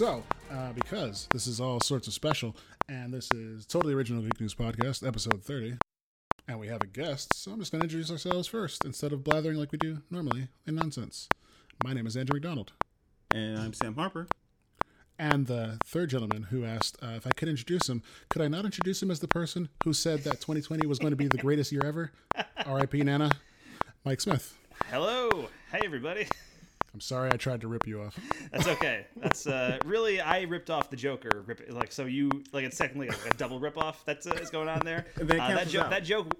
[0.00, 2.56] So, uh, because this is all sorts of special,
[2.88, 5.76] and this is totally original Geek News Podcast, episode 30,
[6.48, 9.22] and we have a guest, so I'm just going to introduce ourselves first instead of
[9.22, 11.28] blathering like we do normally in nonsense.
[11.84, 12.72] My name is Andrew McDonald.
[13.30, 14.26] And I'm Sam Harper.
[15.18, 18.64] And the third gentleman who asked uh, if I could introduce him, could I not
[18.64, 21.72] introduce him as the person who said that 2020 was going to be the greatest
[21.72, 22.10] year ever?
[22.64, 23.02] R.I.P.
[23.02, 23.32] Nana,
[24.06, 24.56] Mike Smith.
[24.90, 25.50] Hello.
[25.70, 26.26] Hey, everybody.
[26.92, 28.18] I'm sorry I tried to rip you off.
[28.52, 29.06] That's okay.
[29.16, 31.44] That's uh, really I ripped off the Joker.
[31.46, 34.50] Rip, like so you like it's technically like a double rip off that's uh, is
[34.50, 35.06] going on there.
[35.16, 35.90] And then it Uh, that joke.
[35.90, 36.34] That joke.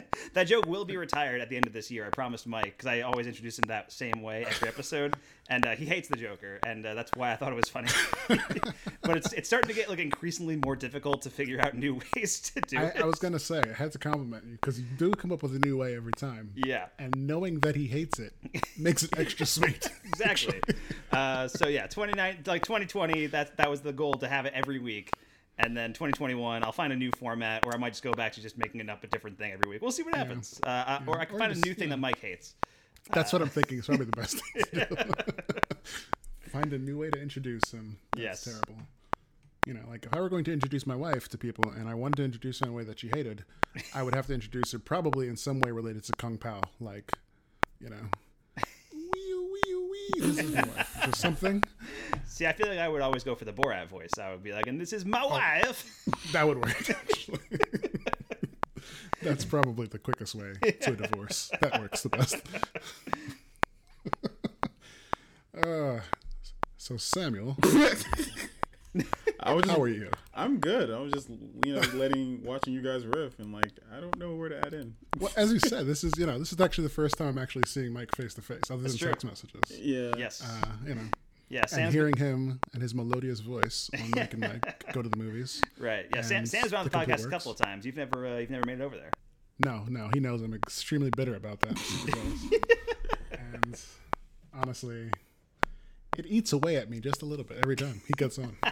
[0.34, 2.06] that joke will be retired at the end of this year.
[2.06, 5.16] I promised Mike because I always introduce him that same way every episode,
[5.48, 7.88] and uh, he hates the Joker, and uh, that's why I thought it was funny.
[9.02, 12.40] but it's it's starting to get like increasingly more difficult to figure out new ways
[12.40, 13.02] to do I, it.
[13.02, 15.42] I was going to say, I had to compliment you because you do come up
[15.42, 16.52] with a new way every time.
[16.56, 16.86] yeah.
[16.98, 18.32] And knowing that he hates it
[18.78, 19.88] makes it extra sweet.
[20.04, 20.60] exactly.
[21.12, 24.78] Uh, so yeah, 29 like 2020 that that was the goal to have it every
[24.78, 25.12] week.
[25.58, 28.40] And then 2021, I'll find a new format, or I might just go back to
[28.42, 29.82] just making it up a different thing every week.
[29.82, 30.58] We'll see what happens.
[30.66, 31.94] Uh, uh, Or I can Or find just, a new thing yeah.
[31.96, 32.54] that Mike hates.
[33.12, 33.78] That's what I'm thinking.
[33.78, 34.96] It's probably the best thing to do.
[36.50, 37.96] Find a new way to introduce him.
[38.12, 38.44] That's Yes.
[38.44, 38.82] terrible.
[39.66, 41.94] You know, like if I were going to introduce my wife to people and I
[41.94, 43.44] wanted to introduce her in a way that she hated,
[43.94, 46.60] I would have to introduce her probably in some way related to Kung Pao.
[46.80, 47.12] Like,
[47.80, 48.08] you know.
[50.16, 50.96] This is my wife.
[51.06, 51.62] Just something.
[52.26, 54.10] See, I feel like I would always go for the Borat voice.
[54.20, 55.08] I would be like, and this is Oh.
[55.08, 55.84] my wife.
[56.32, 57.38] That would work, actually.
[59.22, 61.50] That's probably the quickest way to a divorce.
[61.60, 62.36] That works the best.
[65.62, 66.00] uh,
[66.76, 67.56] so, Samuel,
[69.40, 70.10] I was just, how are you?
[70.34, 70.90] I'm good.
[70.90, 71.28] I was just
[71.64, 74.74] you know letting watching you guys riff and like I don't know where to add
[74.74, 74.94] in.
[75.18, 77.38] Well, as you said, this is you know this is actually the first time I'm
[77.38, 79.08] actually seeing Mike face to face, other than true.
[79.08, 79.78] text messages.
[79.78, 80.12] Yeah.
[80.18, 80.42] Yes.
[80.42, 81.02] Uh, you know,
[81.48, 81.60] yeah.
[81.60, 85.18] and Sam's hearing him and his melodious voice on Mike and Mike go to the
[85.18, 85.62] movies.
[85.78, 86.06] right.
[86.14, 86.22] Yeah.
[86.22, 87.86] Sam, Sam's been on the, the complete podcast a couple of times.
[87.86, 89.10] You've never uh, you've never made it over there.
[89.64, 91.78] No, no, he knows I'm extremely bitter about that.
[93.38, 93.80] and
[94.52, 95.10] honestly,
[96.18, 98.56] it eats away at me just a little bit every time he gets on.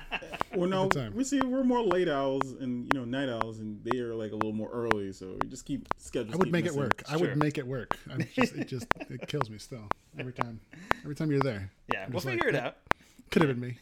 [0.53, 1.15] Well, no, Every time.
[1.15, 4.33] we see we're more late owls and you know night owls, and they are like
[4.33, 6.35] a little more early, so we just keep schedules.
[6.35, 6.81] I would keep make it missing.
[6.81, 7.03] work.
[7.09, 7.21] I Sure.
[7.21, 7.97] would make it work.
[8.11, 9.85] I'm just, it just it kills me still
[10.19, 10.59] every time.
[11.05, 11.71] Every time you're there.
[11.93, 12.01] Yeah.
[12.03, 12.77] I'm We'll just like, figure it "That out.
[13.31, 13.79] Could have been me.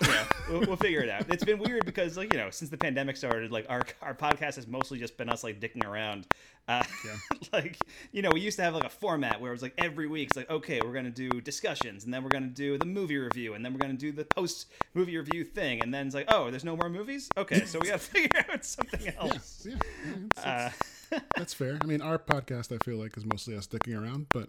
[0.50, 1.24] yeah, we'll, we'll figure it out.
[1.28, 4.56] It's been weird because, like, you know, since the pandemic started, like our our podcast
[4.56, 6.26] has mostly just been us like dicking around.
[6.68, 6.82] Uh,
[7.52, 7.76] like,
[8.12, 10.28] you know, we used to have like a format where it was like every week,
[10.28, 13.54] it's like, okay, we're gonna do discussions, and then we're gonna do the movie review,
[13.54, 16.50] and then we're gonna do the post movie review thing, and then it's like, oh,
[16.50, 17.28] there's no more movies.
[17.36, 19.66] Okay, so we gotta figure out something else.
[19.68, 19.74] yeah,
[20.06, 20.44] yeah, it's-
[21.12, 21.76] Uh, that's fair.
[21.82, 24.48] I mean, our podcast, I feel like, is mostly us dicking around, but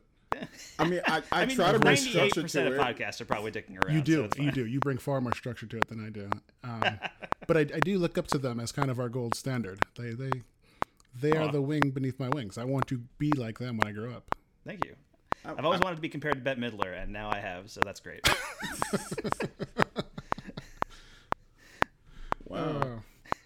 [0.79, 2.97] I mean, I, I, I mean, try to bring ninety-eight structure percent to of it.
[2.97, 3.95] podcasts are probably dicking around.
[3.95, 4.65] you do, it's you do.
[4.65, 6.29] You bring far more structure to it than I do.
[6.63, 6.99] Um,
[7.47, 9.79] but I, I do look up to them as kind of our gold standard.
[9.97, 10.31] They, they,
[11.19, 11.51] they are Aw.
[11.51, 12.57] the wing beneath my wings.
[12.57, 14.35] I want to be like them when I grow up.
[14.65, 14.95] Thank you.
[15.43, 17.99] I've always wanted to be compared to Bette Midler, and now I have, so that's
[17.99, 18.21] great.
[22.45, 22.59] Wow.
[22.81, 22.85] Uh,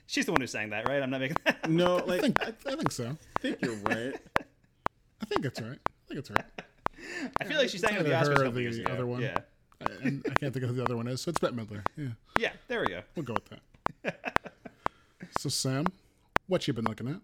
[0.07, 1.01] She's the one who sang that, right?
[1.01, 1.69] I'm not making that.
[1.69, 3.17] no, I like think, I I think so.
[3.37, 4.15] I think you're right.
[5.21, 5.77] I think it's right.
[5.85, 6.45] I think it's right.
[7.41, 8.91] I feel like she sang it at the Oscars a or couple years ago.
[8.91, 9.21] other one.
[9.21, 9.37] Yeah,
[10.01, 11.83] and I can't think of who the other one is, so it's Bette Midler.
[11.97, 12.07] Yeah,
[12.39, 12.51] yeah.
[12.67, 13.01] There we go.
[13.15, 13.49] we'll go with
[14.03, 14.49] that.
[15.39, 15.85] so, Sam,
[16.47, 17.19] what you been looking at?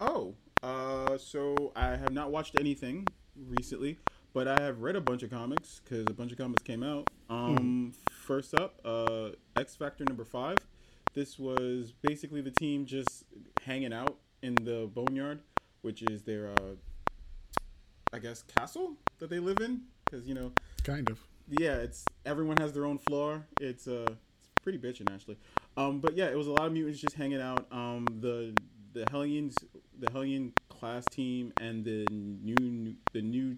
[0.00, 3.06] Oh, uh, so I have not watched anything
[3.48, 3.98] recently,
[4.32, 7.08] but I have read a bunch of comics because a bunch of comics came out.
[7.30, 10.58] Um, first up, uh, X Factor number five.
[11.14, 13.24] This was basically the team just
[13.64, 15.40] hanging out in the boneyard,
[15.80, 16.74] which is their, uh,
[18.16, 19.82] I guess, castle that they live in.
[20.04, 20.50] Because you know,
[20.84, 21.20] Kind of.
[21.48, 23.46] yeah, it's everyone has their own floor.
[23.60, 25.36] It's uh, it's pretty bitching actually.
[25.76, 27.66] Um, but yeah, it was a lot of mutants just hanging out.
[27.70, 28.56] Um, the
[28.94, 29.54] the Hellions,
[29.98, 33.54] the Hellion class team, and the new the new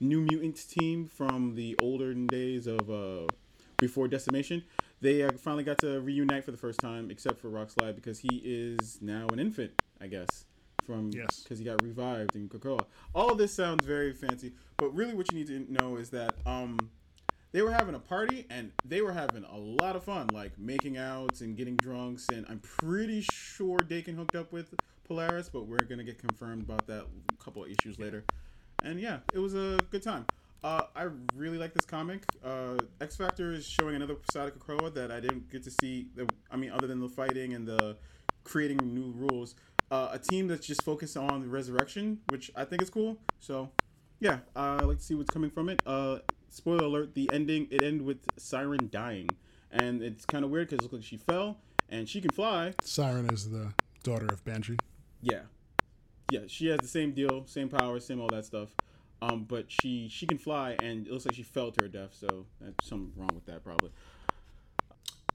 [0.00, 3.26] new mutants team from the olden days of uh,
[3.78, 4.64] before decimation.
[5.00, 8.42] They uh, finally got to reunite for the first time, except for Rockslide because he
[8.44, 9.70] is now an infant,
[10.00, 10.44] I guess,
[10.88, 11.40] from Yes.
[11.42, 12.86] because he got revived in Krakoa.
[13.14, 16.78] All this sounds very fancy, but really, what you need to know is that um,
[17.52, 20.96] they were having a party and they were having a lot of fun, like making
[20.96, 22.30] out and getting drunks.
[22.30, 24.74] And I'm pretty sure Daken hooked up with
[25.04, 28.24] Polaris, but we're gonna get confirmed about that a couple of issues later.
[28.82, 30.24] And yeah, it was a good time.
[30.64, 32.24] Uh, I really like this comic.
[32.42, 36.08] Uh, X Factor is showing another side of Krakoa that I didn't get to see.
[36.50, 37.96] I mean, other than the fighting and the
[38.44, 39.54] creating new rules,
[39.90, 43.16] uh, a team that's just focused on the resurrection, which I think is cool.
[43.40, 43.70] So,
[44.20, 45.82] yeah, uh, I like to see what's coming from it.
[45.86, 46.18] Uh,
[46.50, 49.28] spoiler alert: the ending it ended with Siren dying,
[49.70, 51.58] and it's kind of weird because it looks like she fell
[51.88, 52.74] and she can fly.
[52.82, 54.76] Siren is the daughter of Banshee.
[55.22, 55.42] Yeah,
[56.30, 58.74] yeah, she has the same deal, same powers, same all that stuff.
[59.20, 62.14] Um, but she she can fly, and it looks like she fell to her death.
[62.18, 63.90] So that's something wrong with that, probably.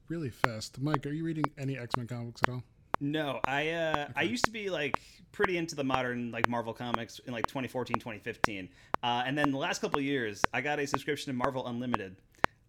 [0.07, 1.05] Really fast, Mike.
[1.05, 2.63] Are you reading any X Men comics at all?
[2.99, 4.99] No, I uh, I used to be like
[5.31, 8.69] pretty into the modern like Marvel comics in like 2014, 2015,
[9.01, 12.15] uh, and then the last couple of years I got a subscription to Marvel Unlimited,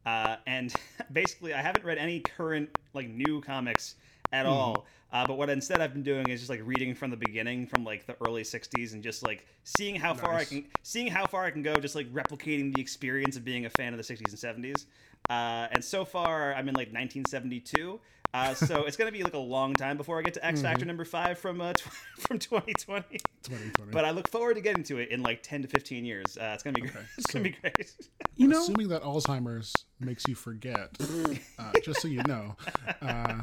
[0.06, 0.74] uh, and
[1.12, 3.96] basically I haven't read any current like new comics
[4.32, 4.86] at all.
[5.12, 7.84] Uh, but what instead I've been doing is just like reading from the beginning, from
[7.84, 11.44] like the early '60s, and just like seeing how far I can seeing how far
[11.44, 14.30] I can go, just like replicating the experience of being a fan of the '60s
[14.30, 14.86] and '70s.
[15.30, 18.00] Uh, and so far, I'm in like 1972.
[18.34, 20.84] Uh, so it's gonna be like a long time before I get to X Factor
[20.84, 21.80] number five from uh, tw-
[22.18, 23.18] from 2020.
[23.44, 23.92] 2020.
[23.92, 26.36] But I look forward to getting to it in like 10 to 15 years.
[26.36, 26.94] Uh, it's gonna be great.
[26.96, 27.92] Okay, It's gonna be great.
[28.36, 30.90] You know, Assuming that Alzheimer's makes you forget,
[31.60, 32.56] uh, just so you know,
[33.00, 33.42] uh,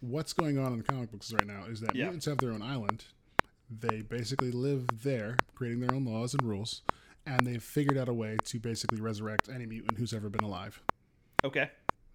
[0.00, 2.04] what's going on in the comic books right now is that Yeah.
[2.04, 3.04] mutants have their own island.
[3.68, 6.82] They basically live there, creating their own laws and rules,
[7.26, 10.80] and they've figured out a way to basically resurrect any mutant who's ever been alive.
[11.44, 11.68] Okay.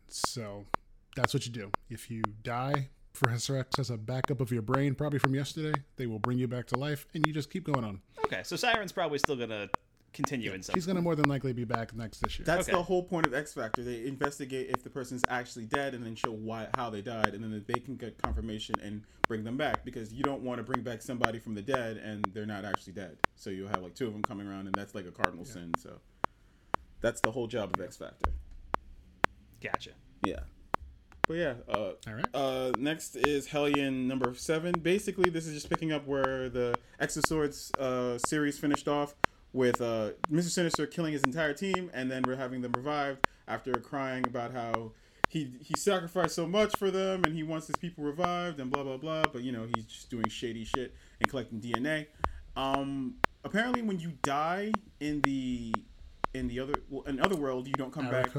[0.08, 0.66] So
[1.15, 1.71] that's what you do.
[1.89, 5.80] If you die, Professor X has a backup of your brain, probably from yesterday.
[5.98, 8.01] They will bring you back to life, and you just keep going on.
[8.25, 8.42] Okay.
[8.44, 9.69] So Siren's probably still gonna
[10.13, 10.75] continue in some.
[10.75, 12.44] She's going to more than likely be back next issue.
[12.44, 12.77] That's Okay.
[12.77, 13.83] the whole point of X Factor.
[13.83, 17.44] They investigate if the person's actually dead and then show why how they died, and
[17.44, 20.81] then they can get confirmation and bring them back because you don't want to bring
[20.81, 23.18] back somebody from the dead and they're not actually dead.
[23.36, 25.71] So you'll have like two of them coming around, and that's like a cardinal sin.
[25.80, 26.00] So
[27.01, 28.31] that's the whole job of X Factor.
[29.62, 29.92] Gotcha.
[30.24, 30.42] Yeah.
[31.28, 32.25] But yeah, uh, All right.
[32.34, 34.74] uh, next is Hellion number seven.
[34.74, 39.16] Basically, this is just picking up where the X of Swords uh, series finished off
[39.54, 40.50] with uh, Mr.
[40.50, 44.92] Sinister killing his entire team, and then we're having them revived after crying about how
[45.30, 48.84] he he sacrificed so much for them and he wants his people revived and blah
[48.84, 49.24] blah blah.
[49.31, 52.08] But you know he's just doing shady shit and collecting DNA.
[52.58, 53.16] Um,
[53.46, 55.74] apparently, when you die in the
[56.34, 58.30] in the other well, in other world, you don't come back.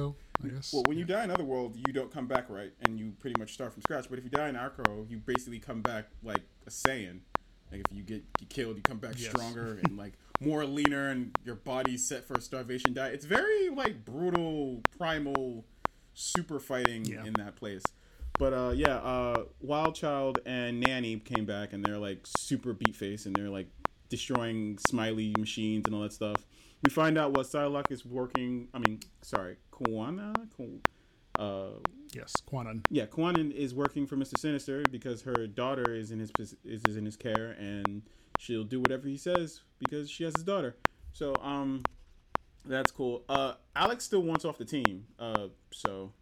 [0.42, 0.72] I guess.
[0.72, 3.52] Well, when you die in Otherworld, you don't come back right, and you pretty much
[3.54, 4.08] start from scratch.
[4.08, 7.20] But if you die in Arco, you basically come back like a Saiyan.
[7.70, 9.31] Like if you get, get killed, you come back Yes.
[9.31, 13.14] stronger and like more leaner, and your body's set for a starvation diet.
[13.14, 15.64] It's very like brutal, primal,
[16.14, 17.25] super fighting Yeah.
[17.25, 17.82] in that place.
[18.38, 22.96] But uh, yeah, uh, Wild Child and Nanny came back, and they're like super beat
[22.96, 23.69] face, and they're like
[24.08, 26.44] destroying smiley machines and all that stuff.
[26.84, 28.69] We find out what Psylocke is working.
[28.75, 30.34] I mean, sorry, Kwannon.
[31.38, 31.69] Uh,
[32.12, 32.84] yes, Kwannon.
[32.90, 36.96] yeah, Kwannon is working for Mister Sinister because her daughter is in his is is
[36.96, 38.02] in his care, and
[38.38, 40.76] she'll do whatever he says because she has his daughter.
[41.12, 41.82] So um,
[42.66, 43.25] that's cool.
[43.31, 45.06] Uh, Alex still wants off the team.
[45.19, 46.12] Uh, so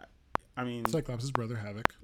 [0.00, 0.04] I,
[0.56, 1.94] I mean, Cyclops' brother, Havoc.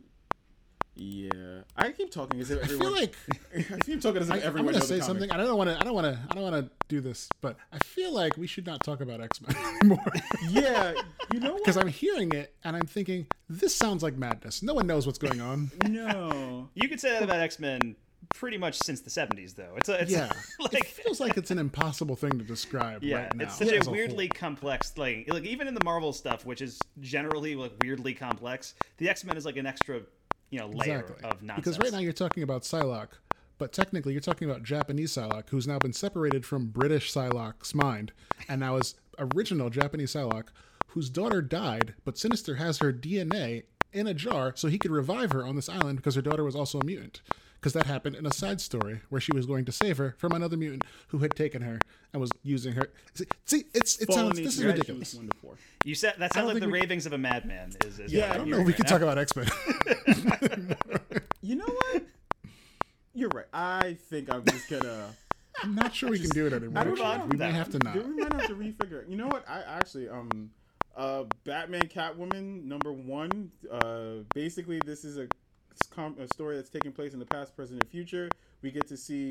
[1.02, 3.16] Yeah, I keep talking as if I feel like
[3.56, 5.30] I keep talking as if I, I'm everyone going to knows say something.
[5.30, 5.76] I don't want to.
[5.76, 6.18] I don't want to.
[6.30, 9.22] I don't want to do this, but I feel like we should not talk about
[9.22, 10.12] X Men anymore
[10.50, 10.92] Yeah,
[11.32, 14.62] you know because I'm hearing it and I'm thinking this sounds like madness.
[14.62, 15.70] No one knows what's going on.
[15.88, 16.68] no.
[16.74, 17.96] You could say that about X Men
[18.34, 19.74] pretty much since the 70s, though.
[19.76, 23.22] It's a, it's Yeah, it like feels like it's an impossible thing to describe yeah,
[23.22, 23.44] right now.
[23.44, 23.92] it's such as a whole.
[23.94, 25.24] weirdly complex thing.
[25.28, 29.36] Like even in the Marvel stuff, which is generally like weirdly complex, the X Men
[29.36, 30.02] is like an extra,
[30.50, 31.56] you know, layer exactly of nonsense.
[31.56, 33.12] because right now you're talking about Psylocke,
[33.58, 38.12] but technically you're talking about Japanese Psylocke, who's now been separated from British Psylocke's mind,
[38.48, 40.48] and now is original Japanese Psylocke,
[40.88, 45.32] whose daughter died, but Sinister has her DNA in a jar so he could revive
[45.32, 47.20] her on this island because her daughter was also a mutant.
[47.60, 50.32] Because that happened in a side story where she was going to save her from
[50.32, 51.78] another mutant who had taken her
[52.14, 52.88] and was using her.
[53.12, 55.14] See, see it's it Fallen sounds this is ridiculous.
[55.14, 55.54] one to four.
[55.84, 57.72] you said that sounds like the we- ravings of a madman.
[57.84, 58.56] Is, is Yeah, I don't know.
[58.56, 58.90] hearing we right can now.
[58.90, 60.76] talk about X Men.
[61.42, 62.02] You know what?
[63.14, 63.46] You're right.
[63.52, 65.06] I think I'm just gonna.
[65.62, 66.78] I'm not sure we can do it anymore.
[66.80, 67.94] I don't We may have to not.
[67.96, 69.02] We might have to refigure.
[69.02, 69.08] it.
[69.08, 69.46] You know what?
[69.48, 70.50] I actually um,
[70.96, 73.50] uh, Batman Catwoman number one.
[73.70, 75.39] Uh, basically this is a, it's com-
[76.18, 78.30] a story that's taking place in the past, present, and future.
[78.62, 79.30] We get to see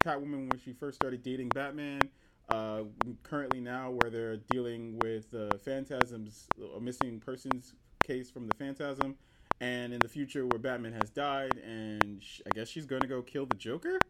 [0.00, 2.10] Catwoman when she first started dating Batman.
[2.48, 2.84] Uh,
[3.22, 9.16] currently now where they're dealing with uh, Phantasm's a missing persons case from the Phantasm,
[9.60, 13.08] and in the future where Batman has died, and sh- I guess she's going to
[13.08, 14.00] go kill the Joker.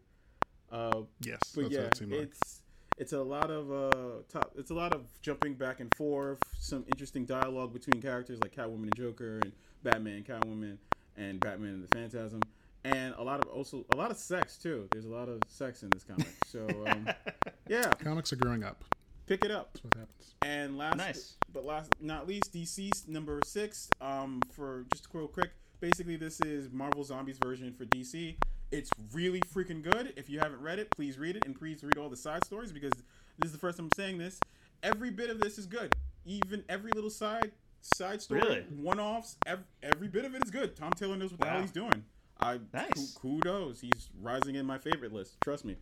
[0.71, 2.27] Uh, Yes, but that's yeah, what it like.
[2.29, 2.61] it's
[2.97, 6.83] it's a lot of uh top, it's a lot of jumping back and forth, some
[6.87, 10.77] interesting dialogue between characters like Catwoman and Joker and Batman and Catwoman
[11.17, 12.41] and Batman and the Phantasm.
[12.83, 14.87] And a lot of also a lot of sex too.
[14.91, 16.27] There's a lot of sex in this comic.
[16.47, 17.07] So um,
[17.67, 18.83] yeah, Comics are growing up.
[19.27, 19.73] pick it up.
[19.73, 20.35] That's what happens.
[20.41, 21.35] And last, Nice.
[21.53, 23.87] but last not least, DCeased number six.
[24.01, 28.35] Um, for just real quick, basically this is Marvel Zombies version for DC.
[28.71, 30.13] It's really freaking good.
[30.15, 32.71] If you haven't read it, please read it and please read all the side stories
[32.71, 32.93] because
[33.37, 34.39] this is the first time I'm saying this.
[34.81, 35.95] Every bit of this is good.
[36.25, 38.61] Even every little side side story, Really?
[38.81, 40.75] one offs, every, every bit of it is good.
[40.75, 42.03] Tom Taylor knows what the hell he's doing.
[42.39, 43.13] I Nice.
[43.15, 43.81] ku- kudos.
[43.81, 45.39] He's rising in my favorite list.
[45.41, 45.75] Trust me.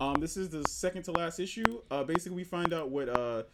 [0.00, 1.80] Um, this is the second to last issue.
[1.90, 3.44] Uh, basically, we find out what uh,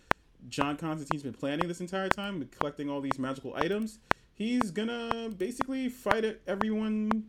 [0.49, 3.99] John Constantine's been planning this entire time, collecting all these magical items.
[4.35, 7.27] He's gonna basically fight everyone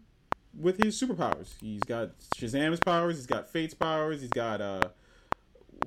[0.57, 1.53] with his superpowers.
[1.59, 3.17] He's got Shazam's powers.
[3.17, 4.21] He's got Fate's powers.
[4.21, 4.81] He's got uh,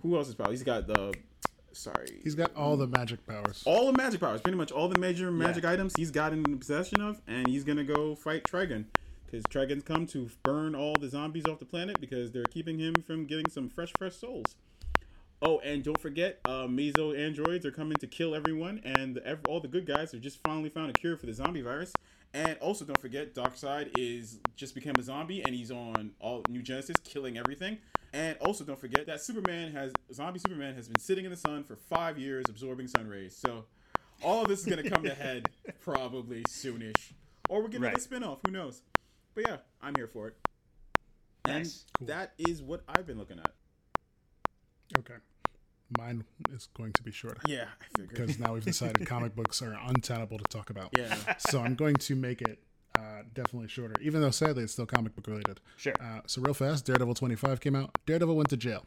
[0.03, 0.51] who else's powers?
[0.51, 1.15] He's got the
[1.75, 3.63] sorry, He's got all the magic powers.
[3.67, 4.41] all the magic powers.
[4.41, 7.85] Pretty much all the major magic items he's got in possession of, and he's gonna
[7.85, 8.87] go fight Trigon.
[9.27, 12.95] Because Trigon's come to burn all the zombies off the planet because they're keeping him
[13.07, 14.55] from getting some fresh, fresh souls.
[15.43, 19.41] Oh, and don't forget, uh, meso androids are coming to kill everyone, and the, ev-
[19.49, 21.93] all the good guys have just finally found a cure for the zombie virus.
[22.33, 26.63] And also, don't forget, Darkseid is just became a zombie, and he's on all New
[26.63, 27.79] Genesis, killing everything.
[28.15, 31.65] And also, don't forget that Superman has zombie Superman has been sitting in the sun
[31.65, 33.37] for five years, absorbing sun rays.
[33.37, 33.65] So,
[34.23, 35.49] all of this is gonna come to head
[35.81, 37.13] probably soonish,
[37.49, 37.97] or we're getting Right.
[37.97, 38.39] a spinoff.
[38.47, 38.83] Who knows?
[39.35, 40.37] But yeah, I'm here for it.
[41.45, 41.85] And Nice.
[41.99, 42.07] Cool.
[42.07, 43.53] that is what I've been looking at.
[44.97, 45.15] Okay.
[45.99, 48.11] Mine is going to be shorter Yeah, I figured.
[48.11, 50.91] because now we've decided comic books are untenable to talk about.
[50.97, 51.17] yeah.
[51.39, 52.63] So I'm going to make it
[52.99, 55.61] uh, definitely shorter, even though sadly it's still comic book related.
[55.77, 55.95] Sure.
[56.01, 57.97] Uh, so real fast, Daredevil 25 came out.
[58.07, 58.85] Daredevil went to jail.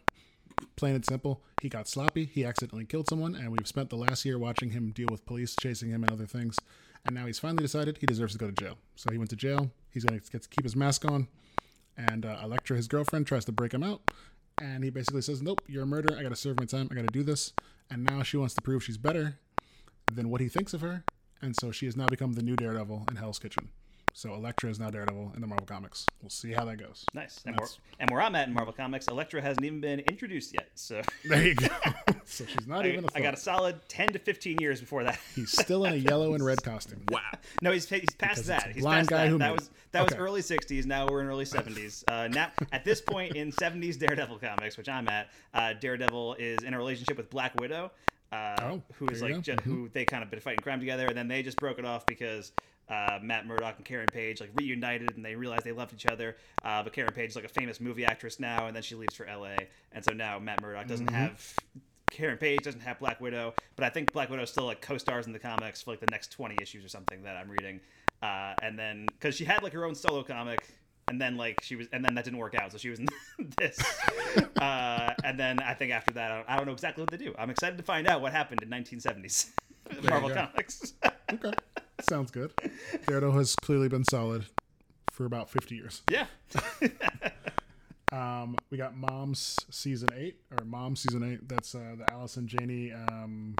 [0.75, 1.43] Plain and simple.
[1.61, 2.25] He got sloppy.
[2.25, 5.55] He accidentally killed someone, and we've spent the last year watching him deal with police
[5.59, 6.57] chasing him and other things.
[7.05, 8.77] And now he's finally decided he deserves to go to jail.
[8.95, 9.71] So he went to jail.
[9.91, 11.27] He's gonna get to keep his mask on.
[11.95, 14.01] And uh, Elektra, his girlfriend, tries to break him out.
[14.59, 16.17] And he basically says, "Nope, you're a murderer.
[16.17, 16.87] I gotta serve my time.
[16.91, 17.53] I gotta do this."
[17.89, 19.39] And now she wants to prove she's better
[20.11, 21.03] than what he thinks of her.
[21.41, 23.69] And so she has now become the new Daredevil in Hell's Kitchen.
[24.17, 26.07] So Elektra is now Daredevil in the Marvel Comics.
[26.23, 27.05] We'll see how that goes.
[27.13, 27.39] Nice.
[27.45, 30.55] And, where, That's- and where I'm at in Marvel Comics, Elektra hasn't even been introduced
[30.55, 30.69] yet.
[30.73, 31.67] So There you go.
[32.25, 35.03] so she's not I, even a I got a solid 10 to 15 years before
[35.03, 35.19] that.
[35.35, 37.03] He's still in a yellow and red costume.
[37.11, 37.21] Wow.
[37.61, 38.71] No, he's, he's past Because that.
[38.71, 39.29] He's blind past guy that.
[39.29, 39.71] who that was it.
[39.91, 40.87] that was early 60s.
[40.87, 42.03] Now we're in early 70s.
[42.07, 46.63] Uh, now at this point in 70s Daredevil comics, which I'm at, uh, Daredevil is
[46.63, 47.91] in a relationship with Black Widow,
[48.31, 49.55] uh, Oh, who is there you like go.
[49.63, 52.07] who they kind of been fighting crime together, and then they just broke it off
[52.07, 52.51] because.
[52.89, 56.37] Uh, Matt Murdock and Karen Page like reunited and they realized they loved each other.
[56.63, 59.15] Uh, but Karen Page is like a famous movie actress now, and then she leaves
[59.15, 59.57] for LA,
[59.91, 61.55] and so now Matt Murdock doesn't have
[62.09, 65.27] Karen Page doesn't have Black Widow, but I think Black Widow is still like co-stars
[65.27, 67.79] in the comics for like the next twenty issues or something that I'm reading.
[68.21, 70.65] Uh, and then because she had like her own solo comic,
[71.07, 73.07] and then like she was, and then that didn't work out, so she was in
[73.57, 73.77] this.
[74.61, 77.17] uh, and then I think after that, I don't, I don't know exactly what to
[77.17, 77.35] do.
[77.37, 79.51] I'm excited to find out what happened in 1970s
[80.03, 80.29] Marvel.
[80.29, 80.93] Comics.
[81.31, 81.51] Okay.
[82.01, 82.51] Sounds good.
[83.07, 84.45] Daredevil has clearly been solid
[85.11, 86.03] for about 50 years.
[86.09, 86.25] yeah,
[88.11, 91.49] Um, we got Mom's season eight or Mom season eight.
[91.49, 92.93] That's uh, the Allison Janney.
[92.93, 93.55] Um,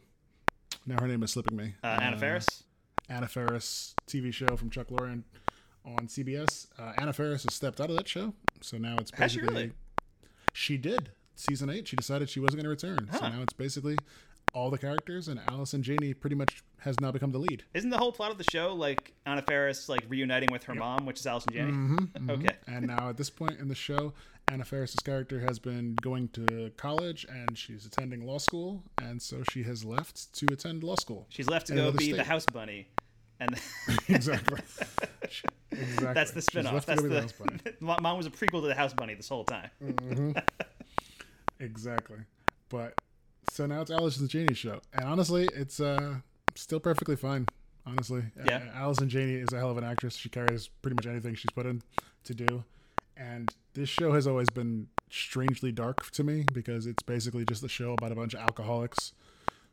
[0.86, 1.75] now her name is slipping me.
[1.84, 2.63] uh, Anna Faris.
[3.10, 5.22] Anna Faris TV show from Chuck Lorre
[5.86, 6.67] on CBS.
[6.79, 9.63] Uh, Anna Faris has stepped out of that show, so now it's Has she basically
[9.63, 9.74] really?
[10.53, 11.86] she did season eight.
[11.88, 13.98] She decided she wasn't going to return, so now it's basically
[14.53, 17.63] all the characters, and Allison Janney pretty much has now become the lead.
[17.74, 21.05] Isn't the whole plot of the show like Anna Faris like reuniting with her mom,
[21.05, 21.72] which is Allison Janney?
[21.72, 22.55] Mm-hmm, Okay.
[22.67, 24.13] And now at this point in the show,
[24.50, 29.43] Anna Faris's character has been going to college and she's attending law school, and so
[29.51, 31.25] she has left to attend law school.
[31.29, 32.88] She's left to go be the house bunny,
[33.39, 33.50] and
[34.07, 34.60] exactly.
[35.72, 36.13] exactly.
[36.13, 36.86] that's the spinoff.
[36.86, 37.60] That's be the, House Bunny.
[38.01, 39.69] Mom was a prequel to the House Bunny this whole time.
[41.60, 42.19] Exactly.
[42.69, 42.93] But
[43.50, 46.17] so now it's Allison Janney's show, and honestly, it's uh
[46.58, 47.48] still perfectly fine.
[47.86, 48.70] Honestly, Yeah.
[48.74, 50.16] Allison Janney is a hell of an actress.
[50.18, 51.82] She carries pretty much anything she's put in
[52.26, 52.64] to do,
[53.16, 57.70] and this show has always been strangely dark to me because it's basically just a
[57.70, 59.14] show about a bunch of alcoholics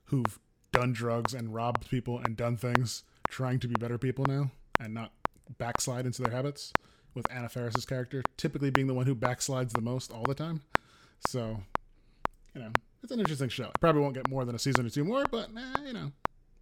[0.05, 0.39] who've
[0.71, 4.95] done drugs and robbed people and done things, trying to be better people now and
[4.95, 5.11] not
[5.59, 6.73] backslide into their habits.
[7.15, 10.63] With Anna Faris's character typically being the one who backslides the most all the time.
[11.29, 11.61] So,
[12.55, 12.73] you know,
[13.05, 13.67] it's an interesting show.
[13.67, 16.11] It probably won't get more than a season or two more, but eh, you know,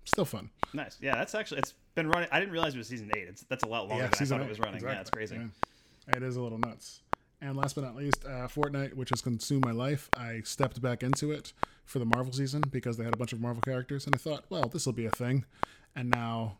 [0.04, 0.50] still fun.
[0.72, 0.98] Nice.
[1.00, 2.28] Yeah, that's actually it's been running.
[2.32, 3.26] I didn't realize it was season eight.
[3.28, 4.82] It's that's a lot longer than I thought it was running.
[4.82, 5.36] Yeah, it's crazy.
[5.36, 6.16] Yeah.
[6.16, 7.02] It is a little nuts.
[7.40, 10.08] And last but not least, uh, Fortnite, which has consumed my life.
[10.16, 11.52] I stepped back into it
[11.84, 14.44] for the Marvel season because they had a bunch of Marvel characters, and I thought,
[14.48, 15.44] well, this will be a thing.
[15.96, 16.58] And now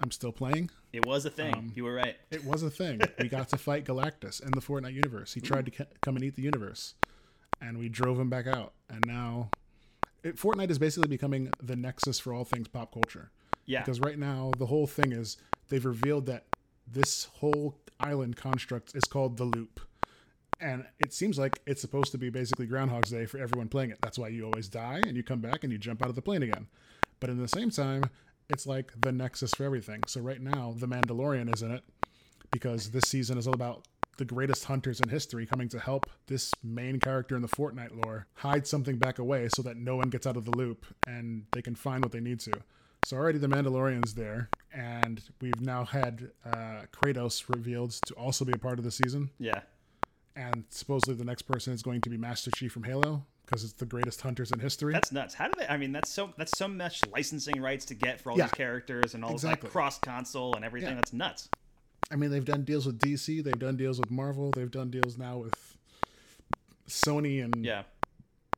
[0.00, 0.70] I'm still playing.
[0.94, 1.54] It was a thing.
[1.54, 2.16] Um, you were right.
[2.30, 3.00] It was a thing.
[3.20, 5.34] we got to fight Galactus in the Fortnite universe.
[5.34, 6.94] He tried to c- come and eat the universe,
[7.60, 8.72] and we drove him back out.
[8.88, 9.50] And now
[10.22, 13.30] it, Fortnite is basically becoming the nexus for all things pop culture.
[13.66, 13.80] Yeah.
[13.80, 15.36] Because right now the whole thing is
[15.68, 16.46] they've revealed that
[16.86, 19.80] this whole island construct is called the Loop.
[20.60, 23.98] And it seems like it's supposed to be basically Groundhog's Day for everyone playing it.
[24.00, 26.22] That's why you always die and you come back and you jump out of the
[26.22, 26.68] plane again.
[27.18, 28.04] But in the same time,
[28.48, 30.02] it's like the nexus for everything.
[30.06, 31.82] So right now, The Mandalorian is in it
[32.52, 33.88] because this season is all about
[34.22, 38.26] the greatest hunters in history coming to help this main character in the Fortnite lore
[38.34, 41.60] hide something back away so that no one gets out of the loop and they
[41.60, 42.52] can find what they need to.
[43.04, 48.52] So already the Mandalorian's there, and we've now had uh, Kratos revealed to also be
[48.52, 49.62] a part of the season, Yeah.
[50.36, 53.72] and supposedly the next person is going to be Master Chief from Halo because it's
[53.72, 54.92] the greatest hunters in history.
[54.92, 55.34] That's nuts.
[55.34, 55.66] How do they?
[55.66, 58.44] I mean, that's so that's so much licensing rights to get for all Yeah.
[58.44, 59.66] these characters and all Exactly.
[59.66, 60.90] like cross console and everything.
[60.90, 60.94] Yeah.
[60.94, 61.48] That's nuts.
[62.12, 65.16] I mean, they've done deals with DC, they've done deals with Marvel, they've done deals
[65.16, 65.76] now with
[66.88, 67.84] Sony and Yeah.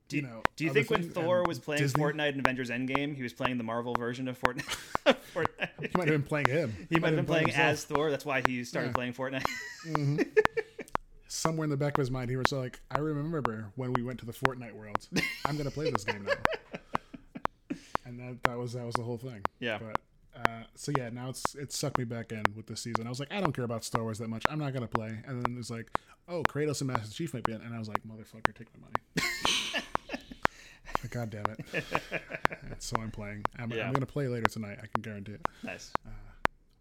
[0.09, 2.03] Do you you, know, do you think when Thor was playing Disney.
[2.03, 4.77] Fortnite in Avengers Endgame, he was playing the Marvel version of Fortnite?
[5.35, 5.69] Fortnite.
[5.81, 6.87] He might have been playing him.
[6.91, 7.73] He might have been playing himself.
[7.73, 8.11] as Thor.
[8.11, 8.93] That's why he started Yeah.
[8.93, 9.47] playing Fortnite.
[9.87, 10.21] Mm-hmm.
[11.29, 14.19] somewhere in the back of his mind, he was like, "I remember when we went
[14.21, 15.09] to the Fortnite world.
[15.47, 16.35] I'm gonna play this game now."
[18.07, 19.41] And that that was that was the whole thing.
[19.61, 19.79] Yeah.
[19.79, 19.99] But
[20.37, 23.07] uh, so yeah, now it's it sucked me back in with this season.
[23.07, 24.45] I was like, I don't care about Star Wars that much.
[24.49, 25.19] I'm not gonna play.
[25.27, 25.89] And then it's like,
[26.29, 27.61] oh, Kratos and Master Chief might be in.
[27.61, 29.85] And I was like, motherfucker, take my money.
[31.11, 31.85] God damn it.
[32.79, 33.45] So I'm playing.
[33.59, 33.87] I'm, Yeah.
[33.87, 34.79] I'm gonna play later tonight.
[34.83, 35.47] I can guarantee it.
[35.63, 35.93] nice.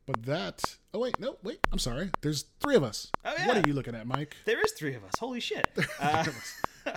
[0.05, 0.75] But that.
[0.93, 1.59] Oh wait, no, wait.
[1.71, 2.09] I'm sorry.
[2.21, 3.09] There's three of us.
[3.23, 3.47] Oh, yeah.
[3.47, 4.35] What are you looking at, Mike?
[4.45, 5.11] There is three of us.
[5.19, 5.67] Holy shit.
[5.99, 6.25] Uh,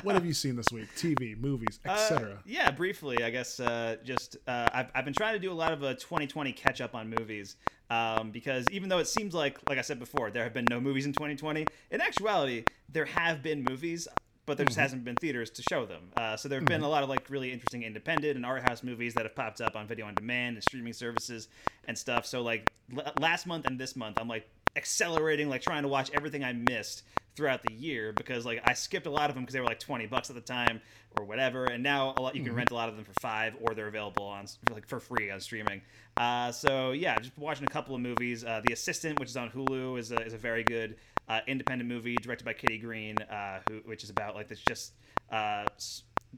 [0.03, 0.89] what have you seen this week?
[0.97, 2.33] TV, movies, etc.
[2.33, 3.61] Uh, yeah, briefly, I guess.
[3.61, 6.81] Uh, just uh, I've, I've been trying to do a lot of a 2020 catch
[6.81, 7.57] up on movies
[7.91, 10.81] um, because even though it seems like, like I said before, there have been no
[10.81, 11.67] movies in 2020.
[11.91, 14.09] In actuality, there have been movies.
[14.45, 16.13] But there just hasn't been theaters to show them.
[16.17, 18.85] Uh, so there have been a lot of like really interesting independent and art house
[18.85, 21.49] movies that have popped up on video on demand and streaming services
[21.89, 22.25] and stuff.
[22.25, 26.13] So like l- last month and this month, I'm like accelerating, like trying to watch
[26.15, 27.03] everything I missed
[27.37, 29.79] throughout the year because like I skipped a lot of them because they were like
[29.79, 30.81] 20 bucks at the time
[31.17, 33.57] or whatever and now a lot you can rent a lot of them for 5
[33.61, 35.83] or they're available on like for free on streaming.
[36.17, 38.43] Uh, so yeah, just watching a couple of movies.
[38.43, 40.97] Uh, the Assistant, which is on Hulu, is a, is a very good
[41.29, 44.95] uh, independent movie directed by Kitty Green, uh, who which is about like this just
[45.31, 45.67] uh,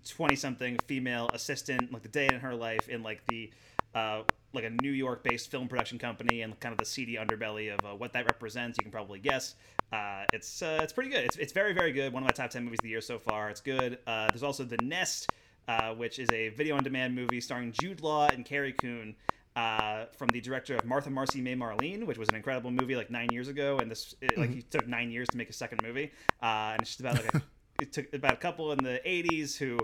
[0.07, 3.51] 20 something female assistant like the day in her life in like the
[3.95, 7.73] uh, like a New York based film production company and kind of the seedy underbelly
[7.73, 8.79] of uh, what that represents.
[8.79, 9.55] You can probably guess.
[9.93, 11.25] Uh, it's uh, it's pretty good.
[11.25, 12.13] It's, it's very very good.
[12.13, 13.51] One of my top ten movies of the year so far.
[13.51, 13.99] It's good.
[14.07, 15.29] Uh, there's also The Nest,
[15.67, 19.17] uh, which is a video on demand movie starring Jude Law and Carrie Coon.
[19.57, 23.11] Uh, from the director of Martha Marcy May Marlene, which was an incredible movie like
[23.11, 25.83] nine years ago, and this it, like he took nine years to make a second
[25.83, 27.43] movie, uh, and it's just about like a,
[27.81, 29.81] it took about a couple in the '80s who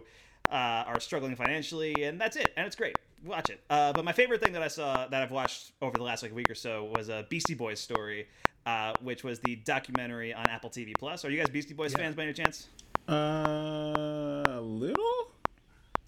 [0.49, 2.97] uh, are struggling financially, and that's it, and it's great.
[3.25, 3.61] Watch it.
[3.71, 6.35] Uh, but my favorite thing that I saw that I've watched over the last like
[6.35, 8.29] week or so was a Beastie Boys story,
[8.67, 11.25] uh, which was the documentary on Apple TV Plus.
[11.25, 12.69] Are you guys Beastie Boys fans by any chance?
[13.09, 15.33] Uh, a little.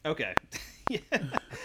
[0.04, 0.34] Okay.
[0.90, 0.98] yeah.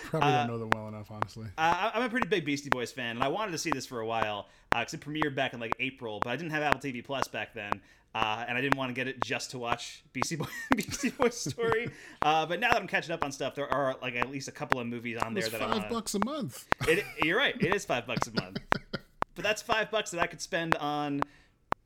[0.06, 1.48] Probably don't know them well enough, honestly.
[1.58, 4.00] Uh, I'm a pretty big Beastie Boys fan, and I wanted to see this for
[4.00, 7.04] a while because it premiered back in like April, but I didn't have Apple TV
[7.04, 7.82] Plus back then,
[8.14, 11.38] uh, and I didn't want to get it just to watch Beastie Boy, Beastie Boys
[11.38, 11.90] story.
[12.22, 14.52] uh, but now that I'm catching up on stuff, there are like at least a
[14.52, 15.90] couple of movies on there that I five want.
[15.90, 16.66] bucks a month.
[16.88, 17.56] It, you're right.
[17.60, 18.60] It is five bucks a month,
[19.36, 21.22] but that's five bucks that I could spend on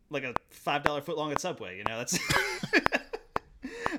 [0.10, 1.78] like a five dollar foot long at Subway.
[1.78, 2.18] You know, that's.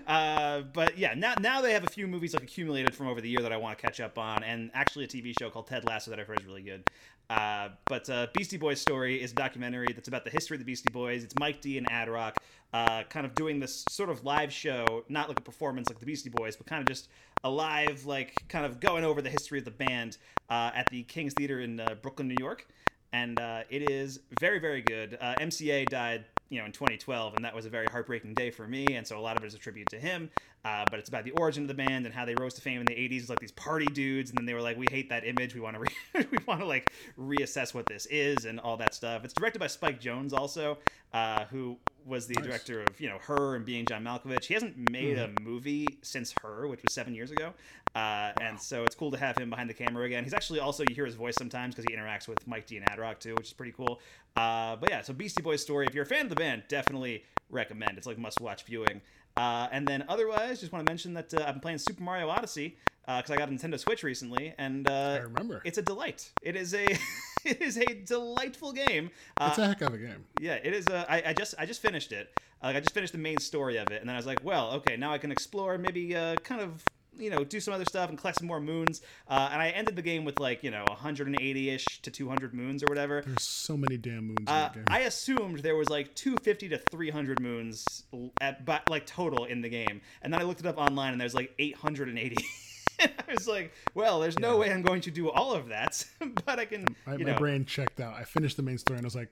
[0.07, 3.29] Uh, but yeah, now now they have a few movies like accumulated from over the
[3.29, 5.85] year that I want to catch up on, and actually a TV show called Ted
[5.85, 6.85] Lasso that I've heard is really good.
[7.29, 10.65] Uh, but uh, Beastie Boys story is a documentary that's about the history of the
[10.65, 11.25] Beastie Boys.
[11.25, 12.37] It's Mike D and Ad Rock,
[12.73, 16.07] uh, kind of doing this sort of live show, not like a performance like the
[16.07, 17.09] Beastie Boys, but kind of just
[17.45, 20.19] a live, like kind of going over the history of the band
[20.51, 22.67] uh, at the King's Theater in uh, Brooklyn, New York
[23.13, 23.39] and
[23.71, 27.71] it is very very good mca died you know in 2012 and that was a
[27.71, 29.99] very heartbreaking day for me and so a lot of it is a tribute to
[29.99, 30.31] him.
[30.65, 32.81] Uh, but it's about the origin of the band and how they rose to fame
[32.81, 35.27] in the 80s like these party dudes and then they were like we hate that
[35.27, 35.55] image.
[35.55, 35.81] We want to
[36.15, 39.25] re- we want to like reassess what this is and all that stuff.
[39.25, 40.79] It's directed by spike jonze also
[41.13, 44.45] uh, who was the director of you know her and being john malkovich.
[44.45, 47.53] He hasn't made a movie since her which was seven years ago.
[47.95, 50.23] Uh, and so it's cool to have him behind the camera again.
[50.23, 52.85] He's actually also you hear his voice sometimes because he interacts with mike d and
[52.85, 54.01] ad rock too which is pretty cool.
[54.37, 55.87] Uh, but yeah so beastie boys story.
[55.87, 57.99] If you're a fan of the band definitely recommend.
[57.99, 59.01] It's like must watch viewing
[59.37, 62.29] uh, and then otherwise just want to mention that uh, i've been playing super mario
[62.29, 65.61] odyssey because i got a nintendo switch recently and uh, I remember.
[65.65, 66.99] it's a delight it is a
[67.45, 70.25] it is a delightful game uh, It's a heck of a game.
[70.41, 70.89] yeah, it is.
[70.89, 72.29] Uh, I, I just I just finished it.
[72.63, 74.73] Like I just finished the main story of it, and then I was like, well,
[74.79, 76.83] okay, now I can explore maybe uh, kind of
[77.19, 79.01] you know do some other stuff and collect some more moons.
[79.29, 82.83] Uh, and I ended the game with like you know 180 ish to 200 moons
[82.83, 83.23] or whatever.
[83.25, 84.85] There's so many damn moons in Uh, game.
[84.89, 88.05] I assumed there was like 250 to 300 moons
[88.41, 91.21] at but like total in the game, and then I looked it up online and
[91.21, 92.37] there's like 880.
[93.01, 96.03] I was like, well, there's no way I'm going to do all of that,
[96.47, 96.87] but I can.
[97.07, 98.15] my, my know, brain checked out.
[98.15, 99.31] I finished the main story and I was like,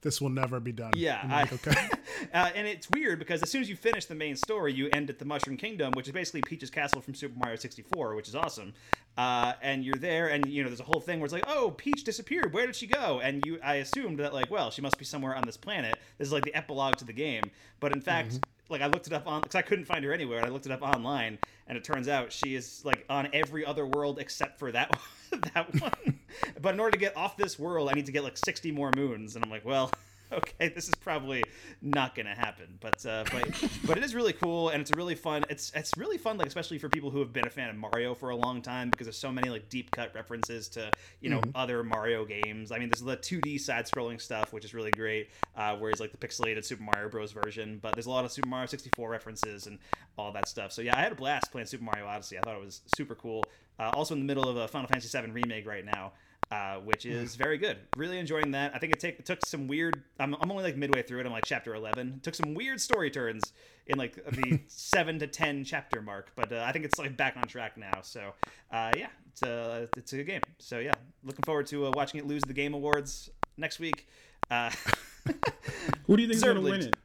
[0.00, 0.92] this will never be done.
[0.94, 1.88] Yeah, I, like, okay.
[2.34, 5.10] uh, and it's weird because as soon as you finish the main story, you end
[5.10, 8.34] at the Mushroom Kingdom, which is basically Peach's castle from Super Mario 64, which is
[8.34, 8.74] awesome.
[9.16, 11.70] Uh, and you're there, and you know there's a whole thing where it's like, oh,
[11.76, 12.52] Peach disappeared.
[12.52, 13.20] Where did she go?
[13.20, 15.98] And you, I assumed that like, well, she must be somewhere on this planet.
[16.18, 17.44] This is like the epilogue to the game.
[17.80, 18.40] But in fact,
[18.72, 20.38] like I looked it up on because I couldn't find her anywhere.
[20.38, 23.64] And I looked it up online, and it turns out she is like on every
[23.64, 24.98] other world except for that
[25.54, 26.18] that one.
[26.60, 28.90] but in order to get off this world, I need to get like 60 more
[28.90, 29.92] moons, and I'm like, well
[30.36, 31.44] okay, this is probably
[31.80, 32.78] not gonna happen.
[32.80, 33.48] But uh, but
[33.86, 35.44] but it is really cool, and it's a really fun.
[35.48, 38.14] It's it's really fun, like especially for people who have been a fan of Mario
[38.14, 40.90] for a long time, because there's so many like deep cut references to
[41.20, 42.72] you know other Mario games.
[42.72, 46.12] I mean, there's the 2D side scrolling stuff, which is really great, uh, whereas like
[46.12, 47.32] the pixelated Super Mario Bros.
[47.32, 47.78] version.
[47.82, 49.78] But there's a lot of Super Mario 64 references and
[50.16, 50.72] all that stuff.
[50.72, 52.38] So yeah, I had a blast playing Super Mario Odyssey.
[52.38, 53.44] I thought it was super cool.
[53.78, 56.12] Uh, also in the middle of a Final Fantasy VII remake right now
[56.52, 57.78] uh, which is very good.
[57.96, 58.74] Really enjoying that.
[58.74, 60.02] I think it, take, it took some weird.
[60.20, 61.26] I'm, I'm only like midway through it.
[61.26, 62.16] I'm like chapter 11.
[62.16, 63.54] It took some weird story turns
[63.86, 67.38] in like the seven to ten chapter mark, but uh, I think it's like back
[67.38, 68.02] on track now.
[68.02, 68.34] So
[68.70, 70.42] uh, yeah, it's a it's a good game.
[70.58, 70.92] So yeah,
[71.24, 74.06] looking forward to uh, watching it lose the Game Awards next week.
[74.50, 74.70] Uh,
[76.06, 76.96] Who do you think is going to win it?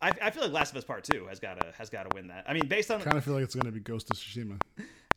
[0.00, 2.14] I, I feel like Last of Us Part Two has got to has got to
[2.14, 2.44] win that.
[2.46, 4.60] I mean, based on kind of feel like it's going to be Ghost of Tsushima.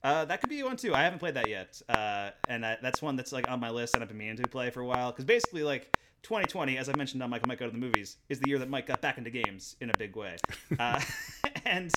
[0.04, 0.94] Uh, that could be one too.
[0.94, 3.94] I haven't played that yet, uh, and I, that's one that's like on my list,
[3.94, 5.12] and I've been meaning to play for a while.
[5.12, 8.18] Because basically, like 2020, as I mentioned on Mike and Mike Go to the Movies,
[8.28, 10.36] is the year that Mike got back into games in a big way.
[10.80, 11.00] Uh,
[11.66, 11.92] and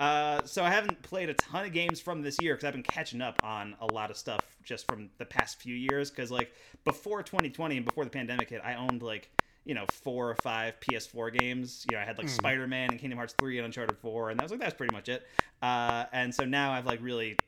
[0.00, 2.82] uh, so I haven't played a ton of games from this year because I've been
[2.82, 6.10] catching up on a lot of stuff just from the past few years.
[6.10, 6.52] Because like
[6.84, 9.30] before 2020 and before the pandemic hit, I owned like
[9.68, 11.84] you know four or five PS4 games.
[11.86, 14.40] You know, I had like Spider Man and Kingdom Hearts 3 and Uncharted 4, and
[14.40, 15.24] that was like, that's pretty much it.
[15.62, 17.38] Uh, and so now I've like really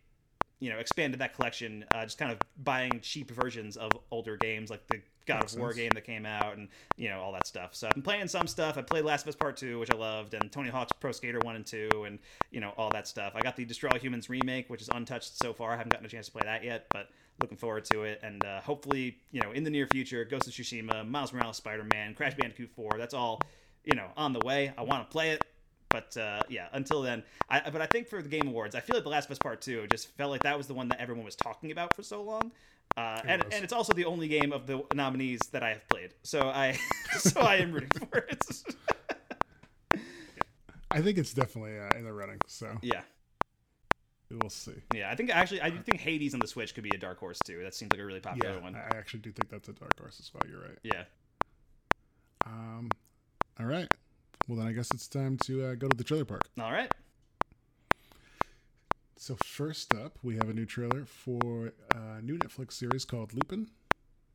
[0.60, 4.70] you know expanded that collection uh, just kind of buying cheap versions of older games
[4.70, 5.80] like the god Makes of war sense.
[5.80, 7.74] game that came out and you know all that stuff.
[7.74, 8.76] So i've been playing some stuff.
[8.78, 11.38] I played last of us part 2 which i loved and tony hawk's pro skater
[11.40, 12.18] 1 and 2 and
[12.50, 13.32] you know all that stuff.
[13.34, 15.72] I got the destroy All humans remake which is untouched so far.
[15.72, 18.20] I haven't gotten a chance to play that yet but looking forward to it.
[18.22, 22.14] And uh, hopefully you know in the near future ghost of tsushima miles morales spider-man
[22.14, 23.40] crash bandicoot 4 that's all
[23.84, 24.72] you know on the way.
[24.76, 25.44] I want to play it
[25.90, 28.94] but uh, yeah, until then, I but I think for the Game Awards, I feel
[28.94, 31.00] like The Last of Us Part Two just felt like that was the one that
[31.00, 32.52] everyone was talking about for so long,
[32.96, 36.14] uh, and and it's also the only game of the nominees that I have played,
[36.22, 36.78] so I
[37.18, 38.44] so I am rooting for it.
[40.90, 43.02] I think it's definitely uh, in the running, so yeah,
[44.30, 44.74] we'll see.
[44.92, 47.18] yeah, I think actually I do think Hades on the Switch could be a dark
[47.18, 47.62] horse too.
[47.62, 48.74] That seems like a really popular Yeah, one.
[48.74, 50.42] I actually do think that's a dark horse as well.
[50.50, 50.78] You're right.
[50.82, 51.04] Yeah,
[52.44, 52.88] Um,
[53.60, 53.88] all right.
[54.48, 56.42] Well, then I guess it's time to uh, go to the trailer park.
[56.60, 56.92] all right.
[59.22, 63.68] So first up, we have a new trailer for a new Netflix series called Lupin,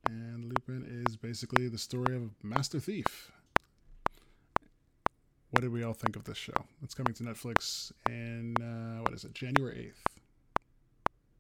[0.08, 3.32] and Lupin is basically the story of a master thief.
[5.50, 6.54] What did we all think of this show?
[6.84, 10.04] It's coming to Netflix in uh, what is it, January eighth.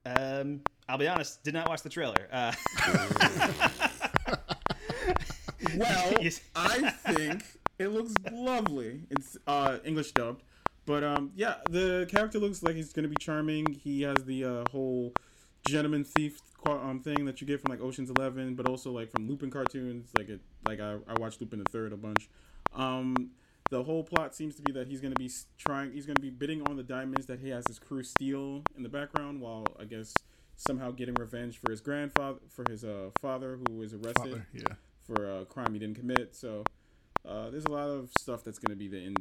[0.07, 2.27] Um, I'll be honest, did not watch the trailer.
[2.31, 2.51] Uh,
[5.77, 6.13] Well,
[6.55, 7.43] I think
[7.79, 9.01] it looks lovely.
[9.11, 10.41] It's uh, English dubbed,
[10.85, 13.73] but um, yeah, the character looks like he's gonna be charming.
[13.73, 15.13] He has the uh, whole
[15.67, 19.27] gentleman thief um thing that you get from like Ocean's Eleven, but also like from
[19.27, 20.09] Lupin cartoons.
[20.17, 22.29] Like it, like I, I watched Lupin the Third a bunch.
[22.73, 23.31] Um,
[23.71, 25.91] the whole plot seems to be that he's gonna be trying.
[25.91, 28.89] He's gonna be bidding on the diamonds that he has his crew steal in the
[28.89, 30.13] background, while I guess
[30.55, 34.63] somehow getting revenge for his grandfather, for his uh father who was arrested Father, yeah.
[35.03, 36.35] for a crime he didn't commit.
[36.35, 36.63] So
[37.27, 39.15] uh, there's a lot of stuff that's going to be the in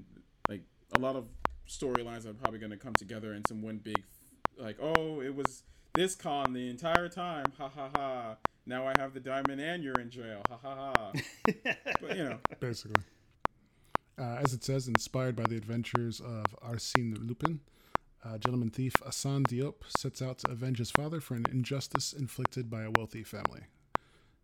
[0.48, 0.62] like
[0.94, 1.26] a lot of
[1.68, 4.02] storylines are probably going to come together in some one big
[4.58, 5.62] like oh it was
[5.94, 10.00] this con the entire time ha ha ha now I have the diamond and you're
[10.00, 11.12] in jail ha ha ha
[12.00, 13.02] but you know basically.
[14.16, 17.58] Uh, as it says, inspired by the adventures of Arsène Lupin,
[18.24, 22.70] uh, gentleman thief Assane Diop sets out to avenge his father for an injustice inflicted
[22.70, 23.62] by a wealthy family.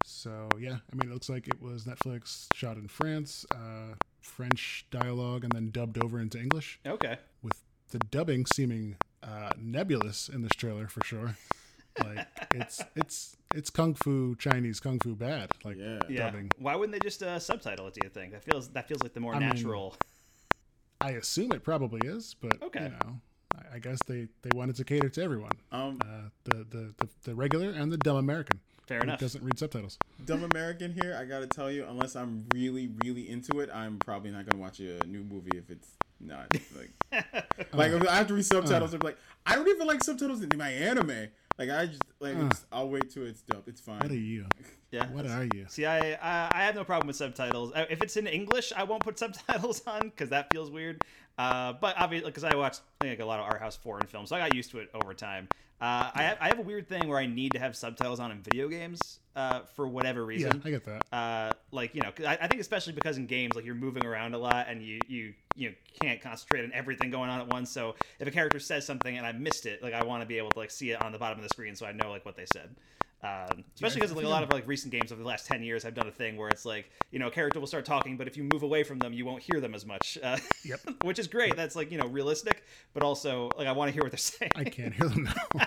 [0.04, 4.86] So yeah, I mean, it looks like it was Netflix shot in France, uh, French
[4.90, 7.18] dialogue, and then dubbed over into English, okay.
[7.42, 11.36] with the dubbing seeming uh, nebulous in this trailer for sure.
[11.98, 15.50] Like it's it's it's kung fu Chinese kung fu bad.
[15.64, 16.32] Like yeah Yeah.
[16.56, 17.94] Why wouldn't they just uh, subtitle it?
[17.94, 19.96] Do you think that feels that feels like the more I mean, natural?
[21.00, 22.84] I assume it probably is, but Okay.
[22.84, 23.20] you know,
[23.56, 27.08] I, I guess they they wanted to cater to everyone, Um, uh, the, the the
[27.24, 28.60] the regular and the dumb American.
[28.90, 29.20] Fair enough.
[29.20, 29.98] Doesn't read subtitles.
[30.24, 31.16] dumb American here.
[31.16, 34.80] I gotta tell you, unless I'm really, really into it, I'm probably not gonna watch
[34.80, 36.90] a new movie if it's not like
[37.72, 38.92] like if I have to read subtitles.
[38.92, 41.28] I'm like, I don't even like subtitles in my anime.
[41.56, 43.68] Like I just like it's, I'll wait till it's dubbed.
[43.68, 44.00] It's fine.
[44.00, 44.46] What are you?
[44.92, 45.06] Yeah.
[45.12, 45.66] What are you?
[45.68, 47.70] See, I, I I have no problem with subtitles.
[47.76, 51.04] Uh, If it's in English, I won't put subtitles on because that feels weird.
[51.38, 54.08] Uh, but obviously, because I watch I think like a lot of art house foreign
[54.08, 55.48] films, so I got used to it over time.
[55.80, 58.30] Uh, I have, I have a weird thing where I need to have subtitles on
[58.30, 60.60] in video games uh, for whatever reason.
[60.62, 60.68] Yeah.
[60.68, 61.02] I get that.
[61.10, 64.34] uh, like you know, I, I think especially because in games like you're moving around
[64.34, 67.70] a lot and you you you know, can't concentrate on everything going on at once.
[67.70, 70.36] So if a character says something and I missed it, like I want to be
[70.36, 72.26] able to like see it on the bottom of the screen so I know like
[72.26, 72.76] what they said.
[73.22, 75.84] Um, especially because like a lot of like recent games over the last ten years,
[75.84, 78.26] I've done a thing where it's like you know a character will start talking, but
[78.26, 80.16] if you move away from them, you won't hear them as much.
[80.22, 80.80] Uh, Yep.
[81.04, 81.54] which is great.
[81.56, 84.52] That's like you know realistic, but also like I want to hear what they're saying.
[84.56, 85.66] I can't hear them now.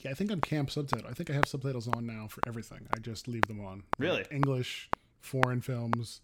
[0.00, 1.08] yeah, I think I'm camp subtitle.
[1.08, 2.86] I think I have subtitles on now for everything.
[2.94, 3.76] I just leave them on.
[3.76, 4.24] Like, Really?
[4.30, 6.20] English, foreign films.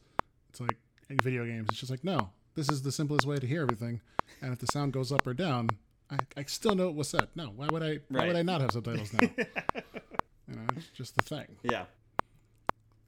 [0.51, 0.77] It's like
[1.23, 1.69] video games.
[1.71, 4.01] It's just like no, this is the simplest way to hear everything.
[4.43, 5.71] And if the sound goes up or down,
[6.11, 7.29] I, I still know what was said.
[7.35, 7.99] No, why would I?
[8.09, 8.27] Why Right.
[8.29, 9.29] would I not have subtitles now?
[9.39, 11.47] you know, it's just the thing.
[11.63, 11.85] yeah.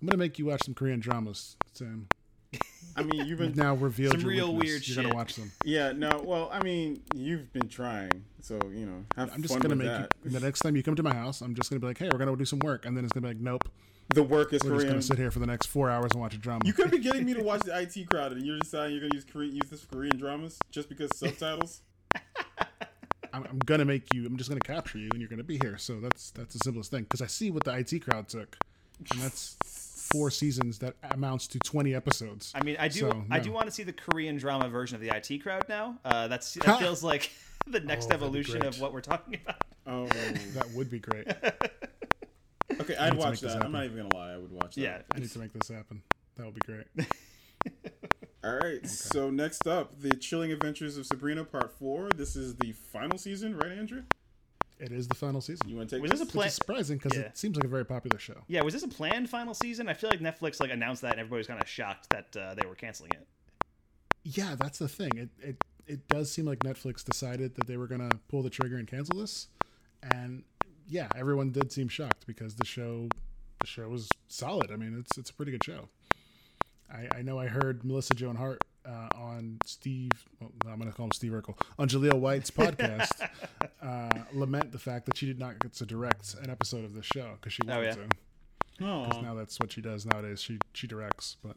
[0.03, 2.09] I'm gonna make you watch some Korean dramas, Sam.
[2.97, 4.71] I mean, you've been now revealed Some your real weakness.
[4.71, 5.05] weird You're shit.
[5.05, 5.53] gonna watch them.
[5.65, 5.93] yeah.
[5.93, 9.77] No, well, I mean, you've been trying, so you know, have I'm just fun gonna
[9.77, 10.15] with make that.
[10.25, 10.31] you.
[10.31, 12.19] The next time you come to my house, I'm just gonna be like, "Hey, we're
[12.19, 13.69] gonna do some work," and then it's gonna be like, "Nope,
[14.09, 14.89] The work is we're just Korean.
[14.89, 16.99] gonna sit here for the next four hours and watch a drama." You could be
[16.99, 19.69] getting me to watch the IT crowd, and you're deciding you're gonna use Korean, use
[19.71, 21.83] this for Korean dramas just because subtitles.
[23.33, 24.27] I'm, I'm gonna make you.
[24.27, 25.79] I'm just gonna capture you, and you're gonna be here.
[25.79, 27.03] So that's that's the simplest thing.
[27.05, 28.57] Because I see what the IT crowd took,
[29.13, 29.57] and that's
[30.13, 32.53] four seasons that amounts to 20 episodes.
[32.55, 35.01] I mean, I do So, I do want to see the Korean drama version of
[35.01, 35.99] the IT crowd now.
[36.05, 37.31] Uh, that's that feels like
[37.67, 39.63] the next Oh, evolution of what we're talking about.
[39.87, 40.07] Oh,
[40.55, 41.29] That would be great.
[42.81, 43.63] okay, I I'd watch that.
[43.65, 44.81] I'm not even gonna lie, I would watch that.
[44.81, 46.03] Yeah, I need to make this happen.
[46.37, 46.87] That would be great.
[48.43, 48.87] All right.
[48.89, 52.09] So next up, the Chilling Adventures of Sabrina Part Four.
[52.17, 54.03] This is the final season, right, Andrew?
[54.79, 56.21] It is the final season, You want to take Was this?
[56.21, 56.49] this a which plan?
[56.49, 57.25] is surprising because Yeah.
[57.25, 58.43] it seems like a very popular show.
[58.49, 59.89] Yeah, was this a planned final season?
[59.91, 62.55] I feel like Netflix like announced that and everybody was kind of shocked that uh,
[62.55, 63.27] they were canceling it.
[64.23, 65.11] Yeah, that's the thing.
[65.17, 68.77] It it it does seem like Netflix decided that they were gonna pull the trigger
[68.79, 69.49] and cancel this,
[70.03, 70.45] and
[70.89, 73.09] yeah, everyone did seem shocked because the show
[73.61, 74.71] the show was solid.
[74.71, 75.89] I mean, it's it's a pretty good show.
[76.91, 80.11] I, I know I heard Melissa Joan Hart uh, on Steve.
[80.41, 83.29] Well, I'm gonna call him Steve Urkel on Jaleel White's podcast
[83.83, 87.07] uh, lament the fact that she did not get to direct an episode of this
[87.07, 87.95] show because she wanted yeah.
[87.95, 88.09] to.
[88.79, 90.41] Because Now that's what she does nowadays.
[90.41, 91.57] She she directs, but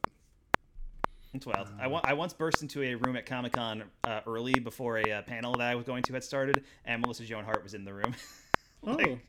[1.34, 1.70] It's wild.
[1.80, 5.10] I, wa- I once burst into a room at Comic Con uh, early before a
[5.10, 7.86] uh, panel that I was going to had started, and Melissa Joan Hart was in
[7.86, 8.14] the room.
[8.86, 8.92] oh.
[8.92, 9.20] like,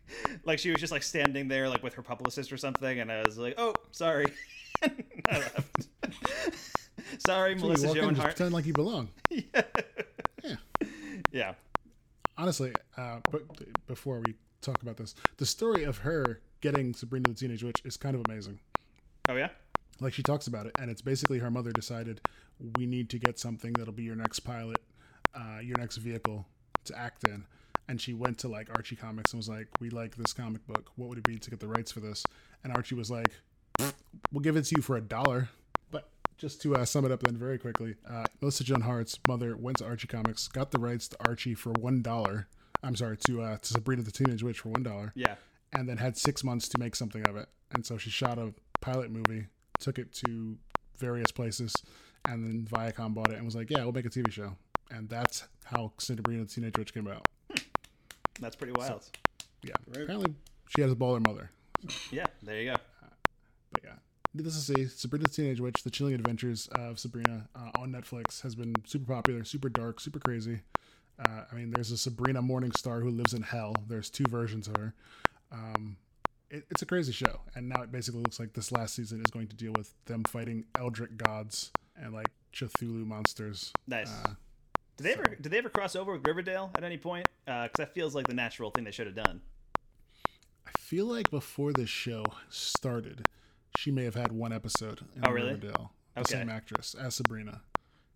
[0.45, 3.23] like she was just like standing there like with her publicist or something, and I
[3.25, 4.27] was like, "Oh, sorry."
[4.83, 5.89] I left.
[7.19, 8.31] sorry, so Melissa in Joan Hart.
[8.37, 9.09] pretend like you belong.
[10.43, 10.57] Yeah.
[11.33, 11.55] Yeah.
[12.37, 13.43] Honestly, uh, but
[13.87, 17.97] before we talk about this, the story of her getting Sabrina the Teenage Witch is
[17.97, 18.59] kind of amazing.
[19.29, 19.49] Oh yeah.
[20.01, 22.21] Like she talks about it, and it's basically her mother decided
[22.77, 24.83] we need to get something that'll be your next pilot,
[25.35, 26.45] uh, your next vehicle
[26.85, 27.45] to act in.
[27.89, 30.91] And she went to like Archie Comics and was like, "We like this comic book.
[30.97, 32.23] What would it be to get the rights for this?"
[32.65, 33.29] And Archie was like,
[34.33, 35.49] "We'll give it to you for a dollar."
[36.37, 39.57] But just to uh, sum it up then very quickly, uh, Melissa Joan Hart's mother
[39.57, 42.49] went to Archie Comics, got the rights to Archie for one dollar.
[42.83, 45.37] I'm sorry, to uh, to Sabrina the Teenage Witch for one dollar Yeah.
[45.73, 47.49] and then had six months to make something of it.
[47.73, 49.47] And so she shot a pilot movie,
[49.81, 50.57] took it to
[50.99, 51.75] various places,
[52.29, 54.57] and then Viacom bought it and was like, "Yeah, we'll make a TV show."
[54.91, 57.27] And that's how Sabrina the Teenage Witch came out.
[58.41, 59.09] That's pretty wild.
[59.63, 60.03] Yeah, Right.
[60.03, 60.35] apparently
[60.69, 61.51] she has a baller mother.
[62.11, 62.27] Yeah.
[62.43, 62.77] There you go.
[63.73, 63.95] But yeah,
[64.35, 68.43] needless is a Sabrina the Teenage Witch: The Chilling Adventures of Sabrina uh, on Netflix
[68.43, 70.61] has been super popular, super dark, super crazy.
[71.19, 73.77] Uh, I mean, there's a Sabrina Morningstar who lives in hell.
[73.87, 74.95] There's two versions of her.
[75.53, 75.97] Um,
[76.51, 79.31] it, it's a crazy show, and now it basically looks like this last season is
[79.31, 83.73] going to deal with them fighting Eldritch gods and like Cthulhu monsters.
[83.87, 84.11] Nice.
[84.11, 84.31] Uh,
[84.97, 87.29] Did they ever did they ever cross over with Riverdale at any point?
[87.47, 89.41] Because that feels like the natural thing they should have done.
[90.67, 93.27] I feel like before this show started,
[93.77, 95.51] she may have had one episode in Oh, really?
[95.55, 95.93] Riverdale.
[96.15, 96.33] The Okay.
[96.35, 97.61] same actress as Sabrina,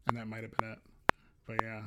[0.06, 0.78] and that might have been it.
[1.46, 1.82] But yeah,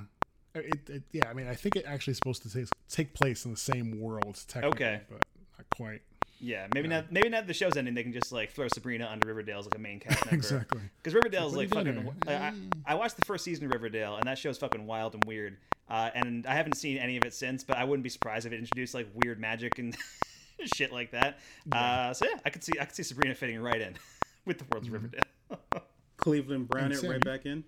[0.55, 1.29] it, it yeah.
[1.29, 3.99] I mean, I think it actually is supposed to take, take place in the same
[4.01, 5.01] world, technically, Okay.
[5.09, 5.21] but
[5.57, 6.01] not quite.
[6.43, 7.11] Yeah, maybe not.
[7.11, 7.93] Maybe not the show's ending.
[7.93, 10.35] They can just like throw Sabrina under Riverdale as like a main cast member.
[10.35, 10.81] Exactly.
[10.97, 12.09] Because Riverdale's like fucking.
[12.27, 12.53] I, I.
[12.87, 15.57] I watched the first season of Riverdale, and that show's fucking wild and weird.
[15.87, 17.63] uh, and I haven't seen any of it since.
[17.63, 19.95] But I wouldn't be surprised if it introduced like weird magic and
[20.75, 21.39] shit like that.
[21.71, 23.95] Uh, so yeah, I could see I could see Sabrina fitting right in
[24.45, 25.21] with the world's Riverdale.
[26.17, 27.63] Cleveland Brown And it Sam, right you- back in.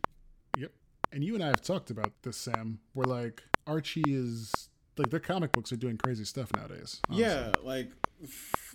[0.57, 0.71] Yep.
[1.11, 2.79] And you and I have talked about this, Sam.
[2.93, 4.51] Where like Archie is
[4.97, 7.01] like their comic books are doing crazy stuff nowadays.
[7.09, 7.25] honestly.
[7.25, 7.91] Yeah, like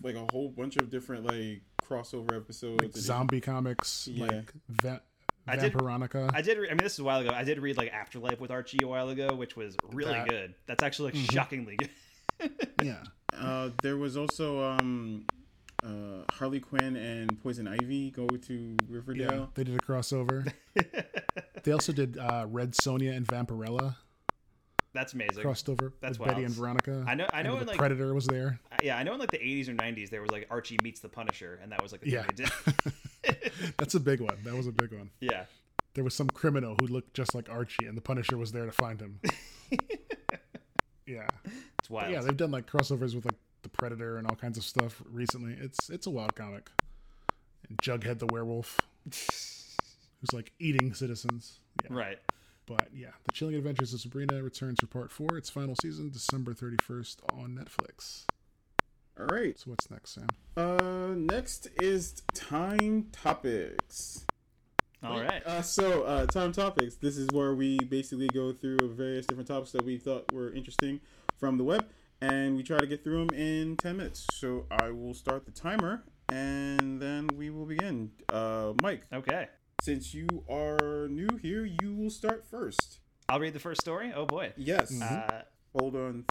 [0.03, 2.83] like a whole bunch of different like crossover episodes.
[2.83, 4.27] like zombie comics, Yeah.
[4.27, 5.03] like Va-
[5.47, 6.31] I did- Vampironica.
[6.35, 6.59] I did.
[6.59, 7.31] Re- I mean, this is a while ago.
[7.33, 10.55] I did read like Afterlife with Archie a while ago, which was really That- good.
[10.67, 12.51] That's actually like shockingly good.
[12.83, 13.03] yeah,
[13.37, 15.25] Uh, there was also um,
[15.85, 19.23] uh, Harley Quinn and Poison Ivy go to Riverdale.
[19.23, 19.27] yeah.
[19.31, 19.51] Riverdale.
[19.55, 20.53] They did a crossover.
[21.65, 23.97] they also did uh, Red Sonja and Vampirella
[24.93, 25.43] That's amazing.
[25.43, 27.05] crossed over That's with Betty and Veronica.
[27.07, 28.59] I know- I know And in, the like- Predator was there.
[28.83, 31.09] Yeah, I know in like the 80s or 90s there was like Archie meets the
[31.09, 32.23] Punisher, and that was like the Yeah.
[32.25, 32.47] thing
[33.25, 33.53] they did.
[33.79, 34.39] That's a big one.
[34.45, 35.11] That was a big one.
[35.21, 35.45] yeah.
[35.95, 38.71] There was some criminal who looked just like Archie, and the Punisher was there to
[38.73, 39.19] find him.
[41.07, 41.27] yeah,
[41.89, 42.13] It's wild.
[42.13, 42.21] yeah.
[42.21, 45.57] They've done like crossovers with like the Predator and all kinds of stuff recently.
[45.59, 46.69] It's it's a wild comic.
[47.69, 51.61] And Jughead the werewolf, who's like eating citizens.
[51.85, 51.97] Yeah.
[51.97, 52.19] Right.
[52.67, 55.39] But yeah, The Chilling Adventures of Sabrina returns for part four.
[55.39, 58.25] Its final season, December 31st on Netflix.
[59.19, 59.59] All right.
[59.59, 60.27] So what's next, Sam?
[60.55, 64.27] Uh, next is time topics.
[65.03, 65.43] All right.
[65.47, 66.97] Uh, so, uh, time topics.
[66.97, 71.01] This is where we basically go through various different topics that we thought were interesting
[71.39, 71.87] from the web,
[72.21, 74.27] and we try to get through them in 10 minutes.
[74.35, 78.11] So, I will start the timer, and then we will begin.
[78.29, 79.49] Uh, Mike, Okay.
[79.81, 82.99] since you are new here, you will start first.
[83.29, 84.13] I'll read the first story.
[84.15, 84.53] Oh boy.
[84.57, 85.01] Yes.
[85.01, 85.43] Uh,
[85.79, 86.25] Hold on.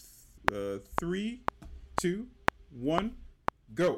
[0.49, 1.41] Th- uh, three,
[2.01, 2.25] two,
[2.71, 3.13] one,
[3.75, 3.95] go.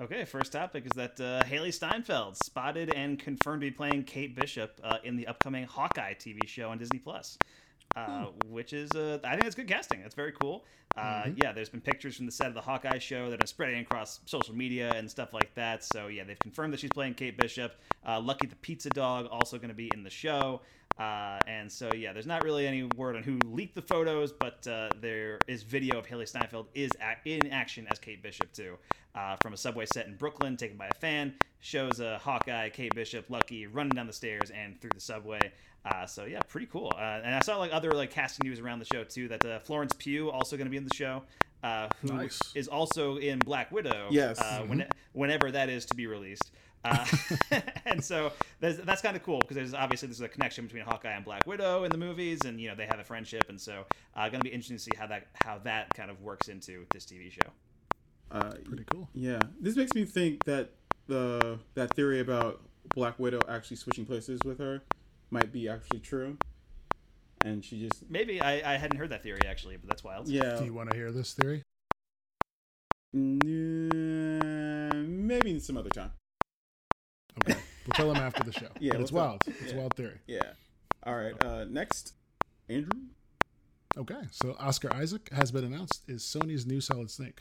[0.00, 0.24] okay.
[0.24, 4.80] First topic is that uh, Hailee Steinfeld spotted and confirmed to be playing Kate Bishop
[4.84, 7.36] uh, in the upcoming Hawkeye TV show on Disney Plus.
[7.96, 10.00] Uh, which is, uh, I think that's good casting.
[10.00, 10.64] That's very cool.
[10.96, 13.80] Uh, Yeah, there's been pictures from the set of the Hawkeye show that are spreading
[13.80, 15.84] across social media and stuff like that.
[15.84, 17.72] So yeah, they've confirmed that she's playing Kate Bishop.
[18.06, 20.60] Uh, Lucky the Pizza Dog also going to be in the show.
[21.00, 24.66] Uh, and so yeah, there's not really any word on who leaked the photos, but
[24.66, 28.76] uh, there is video of Hailee Steinfeld is ac- in action as Kate Bishop too,
[29.14, 31.32] uh, from a subway set in Brooklyn, taken by a fan.
[31.60, 35.40] Shows a Hawkeye, Kate Bishop, Lucky running down the stairs and through the subway.
[35.86, 36.92] Uh, so yeah, pretty cool.
[36.94, 39.28] Uh, and I saw like other like casting news around the show too.
[39.28, 41.22] That uh, Florence Pugh also going to be in the show,
[41.62, 42.68] uh, who is Nice.
[42.68, 44.08] also in Black Widow.
[44.10, 44.38] Yes.
[44.38, 46.50] Uh, when, whenever that is to be released.
[46.84, 47.04] Uh,
[47.84, 51.12] and so that's, that's kind of cool because there's obviously there's a connection between Hawkeye
[51.12, 53.84] and Black Widow in the movies, and you know they have a friendship, and so
[54.16, 56.86] uh, going to be interesting to see how that how that kind of works into
[56.92, 57.50] this TV show.
[58.30, 59.08] Uh, Pretty cool.
[59.12, 60.70] Yeah, this makes me think that
[61.06, 62.60] the that theory about
[62.94, 64.82] Black Widow actually switching places with her
[65.30, 66.36] might be actually true,
[67.44, 70.28] and she just Maybe I, I hadn't heard that theory actually, but that's wild.
[70.28, 71.62] yeah, Do you want to hear this theory?
[73.12, 76.12] Nah, maybe some other time.
[77.38, 78.68] Okay, we'll tell him after the show.
[78.80, 79.42] Yeah, but it's we'll tell- wild.
[79.46, 79.78] It's yeah.
[79.78, 80.18] wild theory.
[80.26, 80.52] Yeah.
[81.04, 81.34] All right.
[81.42, 82.14] Uh, next,
[82.68, 83.00] Andrew.
[83.96, 87.38] Okay, so Oscar Isaac has been announced is Sony's new Solid Snake.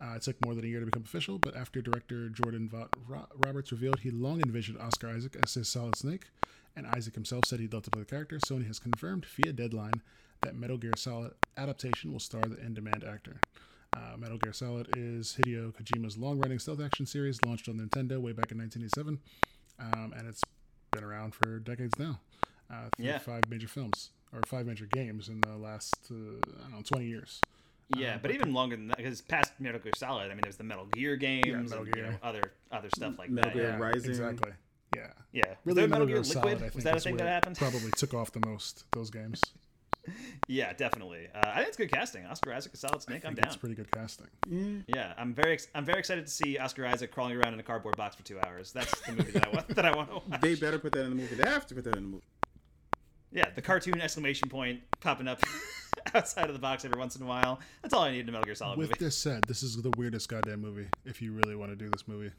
[0.00, 2.88] Uh, it took more than a year to become official, but after director Jordan Vaught
[3.44, 6.26] Roberts revealed he long envisioned Oscar Isaac as his Solid Snake,
[6.74, 10.00] and Isaac himself said he'd love to play the character, Sony has confirmed via Deadline
[10.40, 13.40] that Metal Gear Solid adaptation will star the in-demand actor.
[13.96, 18.32] Uh, Metal Gear Solid is Hideo Kojima's long-running stealth action series launched on Nintendo way
[18.32, 19.18] back in 1987,
[19.80, 20.42] um, and it's
[20.92, 22.18] been around for decades now.
[22.70, 23.18] Uh, through Yeah.
[23.18, 27.04] five major films or five major games in the last uh, I don't know 20
[27.06, 27.40] years.
[27.94, 30.56] Yeah, Um, but even longer than that, because past Metal Gear Solid, I mean, there's
[30.56, 32.40] the Metal Gear games, Metal and, you know, other
[32.70, 33.54] other stuff like Metal that.
[33.56, 34.10] Gear Yeah, Rising.
[34.10, 34.52] Exactly.
[34.96, 35.08] Yeah.
[35.32, 35.42] yeah.
[35.64, 36.72] Was Really, Metal Metal Gear Gear Solid, Liquid?
[36.72, 37.58] I Was that a thing that happened?
[37.58, 38.84] Probably took off the most.
[38.92, 39.42] Those games.
[40.48, 41.28] Yeah, definitely.
[41.34, 42.26] Uh, I think it's good casting.
[42.26, 43.24] Oscar Isaac, a solid snake.
[43.24, 43.52] I I'm think down.
[43.52, 44.26] It's pretty good casting.
[44.48, 44.82] Yeah.
[44.88, 47.62] Yeah, I'm very ex- I'm very excited to see Oscar Isaac crawling around in a
[47.62, 48.72] cardboard box for two hours.
[48.72, 50.40] That's the movie that I want that I want to watch.
[50.40, 51.34] They better put that in the movie.
[51.36, 52.24] They have to put that in the movie.
[53.30, 55.40] Yeah, the cartoon exclamation point popping up
[56.14, 57.60] outside of the box every once in a while.
[57.80, 58.88] That's all I need in a Metal Gear Solid movie.
[58.90, 59.04] With movie.
[59.06, 60.88] this said, this is the weirdest goddamn movie.
[61.06, 62.30] If you really want to do this movie,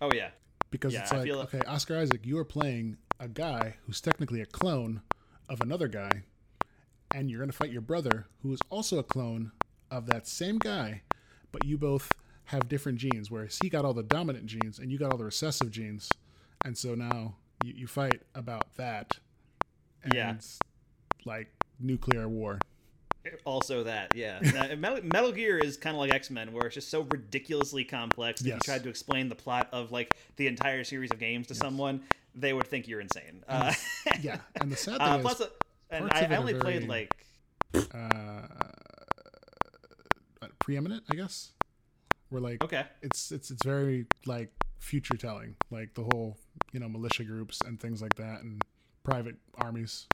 [0.00, 0.30] Oh yeah,
[0.70, 4.40] because Yeah, it's I like, okay, Oscar Isaac, you are playing a guy who's technically
[4.40, 5.02] a clone
[5.50, 6.22] of another guy,
[7.14, 9.52] and you're going to fight your brother, who is also a clone
[9.90, 11.02] of that same guy,
[11.52, 12.12] but you both
[12.46, 13.30] have different genes.
[13.30, 16.08] Whereas he got all the dominant genes, and you got all the recessive genes,
[16.64, 17.34] and so now
[17.64, 19.18] you, you fight about that.
[20.02, 20.34] And Yeah.
[21.26, 21.48] like
[21.78, 22.58] nuclear war.
[23.44, 24.14] also that.
[24.16, 27.02] Yeah, Now, Metal, Metal Gear is kind of like X Men, where it's just so
[27.02, 31.10] ridiculously complex that if you tried to explain the plot of like the entire series
[31.10, 32.02] of games to someone,
[32.34, 33.42] they would think you're insane.
[33.48, 33.72] Uh,
[34.22, 35.48] Yeah, and the sad thing uh, is, plus, uh,
[35.90, 37.14] and I, I only played very- like
[37.94, 38.42] uh,
[40.58, 41.52] preeminent, I guess.
[42.28, 46.36] Where like okay, it's it's it's very like future telling, like the whole
[46.72, 48.62] you know militia groups and things like that, and
[49.02, 50.06] private armies.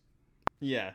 [0.60, 0.92] yeah.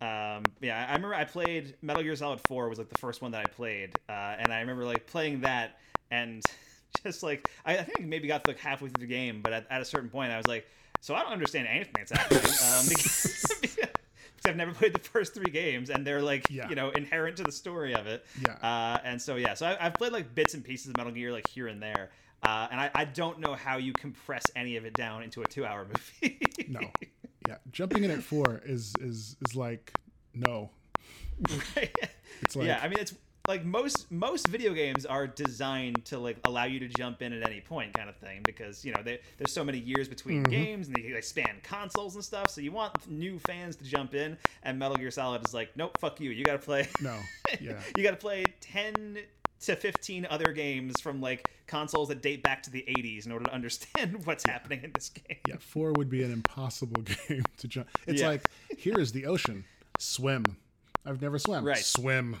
[0.00, 3.30] Um, yeah, I remember I played Metal Gear Solid 4 was like the first one
[3.30, 5.78] that I played, uh, and I remember like playing that
[6.10, 6.42] and
[7.04, 9.66] just like I, I think I maybe got like halfway through the game, but at,
[9.70, 10.66] at a certain point I was like,
[11.00, 13.58] so I don't understand anything that's happening um, because
[14.46, 16.68] I've never played the first three games, and they're like Yeah.
[16.68, 18.24] you know inherent to the story of it.
[18.42, 18.52] Yeah.
[18.62, 21.32] Uh, and so yeah, so I, I've played like bits and pieces of Metal Gear
[21.32, 22.10] like here and there.
[22.42, 25.46] Uh, and I, I don't know how you compress any of it down into a
[25.46, 25.86] two-hour
[26.22, 26.38] movie.
[26.68, 26.80] No,
[27.48, 29.92] yeah, jumping in at four is is is like
[30.34, 30.70] no.
[31.76, 31.94] Right?
[32.42, 33.14] It's like yeah, I mean it's
[33.46, 37.42] like most most video games are designed to like allow you to jump in at
[37.42, 40.50] any point kind of thing because you know they, there's so many years between Mm-hmm.
[40.50, 44.14] games and they, they span consoles and stuff so you want new fans to jump
[44.14, 47.18] in and metal gear solid is like nope fuck you you gotta play no,
[47.60, 49.18] yeah, you gotta play 10
[49.60, 53.44] to 15 other games from like consoles that date back to the 80s in order
[53.46, 55.56] to understand what's happening in this game yeah.
[55.58, 57.88] Four would be an impossible game to jump.
[58.06, 58.28] It's Yeah.
[58.28, 58.42] like
[58.76, 59.64] here is the ocean,
[59.98, 60.44] swim.
[61.06, 61.64] I've never swam.
[61.64, 61.76] Right.
[61.78, 62.36] Swim.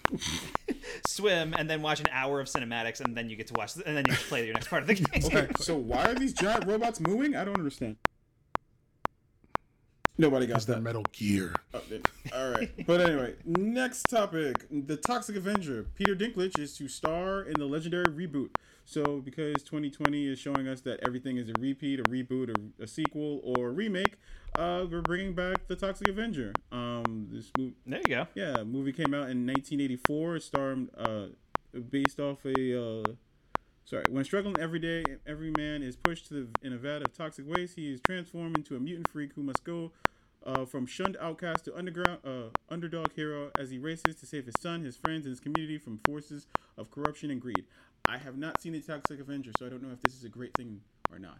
[1.06, 3.96] Swim and then watch an hour of cinematics and then you get to watch and
[3.96, 6.66] then you play your next part of the game Okay, so why are these giant
[6.66, 7.36] robots moving?
[7.36, 7.96] I don't understand.
[10.16, 10.82] Nobody got They're that.
[10.82, 11.54] Metal Gear.
[11.72, 11.80] Oh,
[12.34, 12.70] All right.
[12.86, 14.66] But anyway, next topic.
[14.70, 15.86] The Toxic Avenger.
[15.94, 18.50] Peter Dinklage is to star in the legendary reboot.
[18.84, 22.86] So, because 2020 is showing us that everything is a repeat, a reboot, a, a
[22.86, 24.16] sequel, or a remake,
[24.58, 26.52] uh, we're bringing back the Toxic Avenger.
[26.70, 30.36] Um, this movie, there you go yeah, movie came out in 1984.
[30.36, 31.26] It starred, uh,
[31.90, 33.04] based off a, uh,
[33.84, 37.16] sorry, when struggling every day, every man is pushed to the, in a vat of
[37.16, 37.76] toxic waste.
[37.76, 39.92] He is transformed into a mutant freak who must go
[40.44, 44.54] uh, from shunned outcast to underground uh, underdog hero as he races to save his
[44.60, 47.64] son, his friends, and his community from forces of corruption and greed.
[48.06, 50.28] I have not seen the Toxic Avenger, so I don't know if this is a
[50.28, 51.38] great thing or not.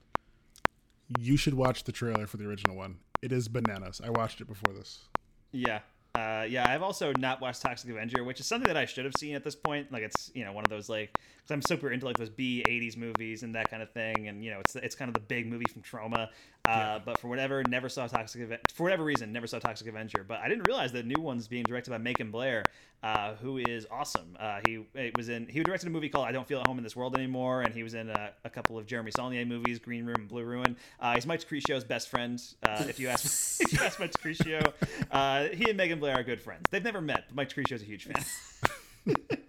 [1.19, 2.99] You should watch the trailer for the original one.
[3.21, 4.01] It is bananas.
[4.03, 5.05] I watched it before this.
[5.53, 5.81] Yeah.
[6.15, 9.15] Uh, yeah, I've also not watched Toxic Avenger, which is something that I should have
[9.19, 9.91] seen at this point.
[9.93, 12.65] Like, it's you know one of those like, because I'm super into like those B
[12.67, 15.21] '80s movies and that kind of thing, and you know it's it's kind of the
[15.21, 16.29] big movie from Troma.
[16.67, 18.63] Uh, But for whatever, never saw Toxic Avenger.
[18.73, 20.25] For whatever reason, never saw Toxic Avenger.
[20.27, 22.63] But I didn't realize the new one's being directed by Macon Blair,
[23.03, 24.35] uh, who is awesome.
[24.41, 26.79] Uh, he it was in he directed a movie called I Don't Feel at Home
[26.79, 29.79] in This World Anymore, and he was in a, a couple of Jeremy Saulnier movies,
[29.79, 30.77] Green Room and Blue Ruin.
[30.99, 32.43] Uh, he's Mike Creccio's best friend.
[32.63, 34.73] Uh, if you ask if you ask Mike Creccio,
[35.11, 36.63] uh, he and Macon Blair are good friends.
[36.71, 39.15] They've never met, but Mike Creccio's a huge fan.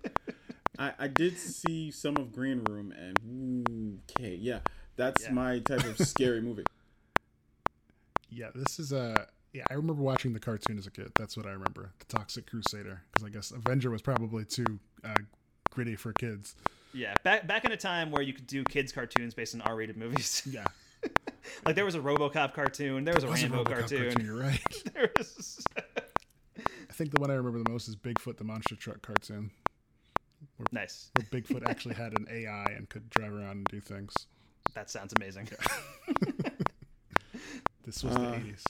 [0.80, 4.60] I, I did see some of Green Room, and okay, yeah,
[4.96, 5.32] that's Yeah.
[5.32, 6.64] my type of scary movie.
[8.30, 9.28] Yeah, this is a.
[9.54, 11.12] Yeah, I remember watching the cartoon as a kid.
[11.16, 11.92] That's what I remember.
[12.00, 14.66] The Toxic Crusader, because I guess Avenger was probably too
[15.06, 15.14] uh,
[15.70, 16.56] gritty for kids.
[16.94, 19.96] yeah, back back in a time where you could do kids cartoons based on R-rated
[19.96, 20.42] movies.
[20.52, 20.66] Yeah,
[21.66, 24.26] like there was a RoboCop cartoon, there was a was a Rambo RoboCop cartoon.
[24.26, 24.60] You're right.
[24.94, 25.64] There was
[26.58, 29.52] I think the one I remember the most is Bigfoot the Monster Truck cartoon,
[30.72, 31.10] nice.
[31.16, 34.14] where Bigfoot actually had an AI and could drive around and do things.
[34.74, 35.48] That sounds amazing.
[37.84, 38.64] This was Uh, the 80s.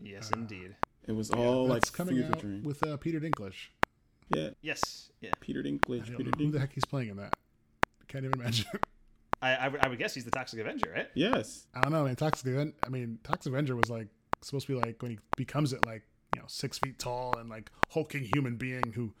[0.00, 0.76] yes, indeed.
[1.06, 2.62] It was Yeah, all like coming out dream.
[2.62, 3.68] with uh, Peter Dinklage.
[4.28, 5.30] Yeah, Yes, yeah.
[5.40, 6.06] Peter I Dinklage.
[6.08, 7.34] don't Peter know who the heck he's playing in that.
[8.08, 8.66] Can't even imagine.
[9.42, 11.08] I, I, would- I would guess he's the Toxic Avenger, right?
[11.14, 11.66] Yes.
[11.74, 12.14] I don't know, man.
[12.16, 14.08] Toxic Aven- I mean, Toxic Avenger was like
[14.42, 16.02] supposed to be like when he becomes it, like
[16.34, 19.12] you know, six feet tall and like hulking human being who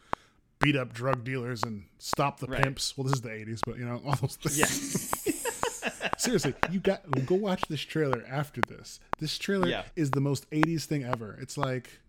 [0.62, 2.62] beat up drug dealers and stop the Right.
[2.62, 2.96] pimps.
[2.96, 4.58] Well, this is the '80s, but you know, all those things.
[4.58, 4.66] Yeah.
[6.18, 9.00] Seriously, you got go watch this trailer after this.
[9.18, 9.84] This trailer Yeah.
[9.96, 11.36] is the most '80s thing ever.
[11.40, 12.00] It's like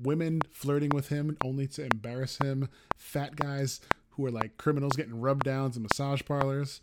[0.00, 2.68] women flirting with him only to embarrass him.
[2.96, 3.80] Fat guys
[4.10, 6.80] who are like criminals getting rub downs in massage parlors.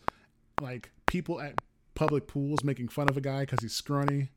[0.62, 1.56] Like people at
[1.96, 4.30] public pools making fun of a guy because he's scrawny.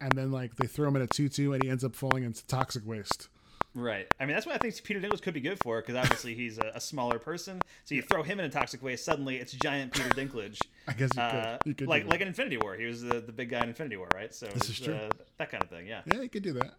[0.00, 2.44] And then like they throw him in a tutu and he ends up falling into
[2.46, 3.28] toxic waste.
[3.74, 4.06] Right.
[4.18, 6.58] I mean, that's what I think Peter Dinklage could be good for because obviously he's
[6.58, 7.60] a, a smaller person.
[7.84, 10.58] So you throw him in a toxic waste, suddenly it's giant Peter Dinklage.
[10.88, 11.68] I guess you Uh, could.
[11.68, 12.22] You could like like that.
[12.22, 14.34] in Infinity War, he was the, the big guy in Infinity War, right?
[14.34, 14.94] So This is true.
[14.94, 15.08] Uh,
[15.38, 15.86] that kind of thing.
[15.86, 16.02] Yeah.
[16.06, 16.72] yeah, you could do that.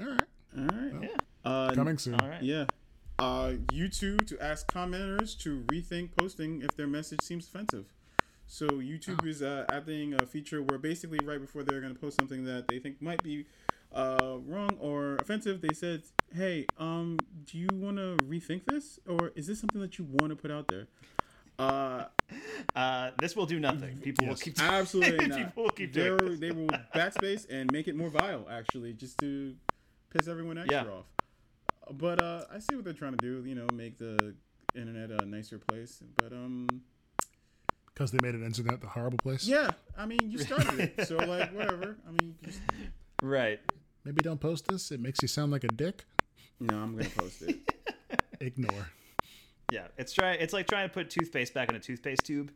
[0.00, 0.22] All right,
[0.56, 0.92] All right.
[1.02, 1.08] Yeah.
[1.44, 2.14] Uh, coming soon.
[2.16, 2.42] All right.
[2.42, 2.64] Yeah.
[3.20, 7.92] Uh, YouTube to ask commenters to rethink posting if their message seems offensive.
[8.46, 12.16] So YouTube is uh, adding a feature where basically right before they're going to post
[12.18, 13.46] something that they think might be
[13.92, 16.02] uh, wrong or offensive, they said,
[16.34, 20.30] "Hey, um, do you want to rethink this, or is this something that you want
[20.30, 20.86] to put out there?"
[21.58, 22.04] Uh,
[22.76, 23.96] Uh, this will do nothing.
[23.98, 24.42] People will Yes.
[24.42, 24.60] keep.
[24.60, 25.38] absolutely not.
[25.38, 26.40] People will keep They're- doing this.
[26.40, 29.56] They will backspace and make it more vile, actually, just to
[30.10, 30.90] piss everyone extra Yeah.
[30.90, 31.06] off.
[31.90, 33.48] But uh, I see what they're trying to do.
[33.48, 34.34] You know, make the
[34.74, 36.02] internet a nicer place.
[36.16, 36.68] But um,
[37.86, 39.46] Because they made it internet the horrible place.
[39.48, 41.96] yeah, I mean, you started it, so like whatever.
[42.06, 42.60] I mean, just
[43.22, 43.60] Right.
[44.04, 44.90] Maybe don't post this.
[44.90, 46.04] It makes you sound like a dick.
[46.60, 47.58] no, I'm gonna post it.
[48.40, 48.88] Ignore.
[49.70, 50.32] Yeah, it's try.
[50.32, 52.52] It's like trying to put toothpaste back in a toothpaste tube.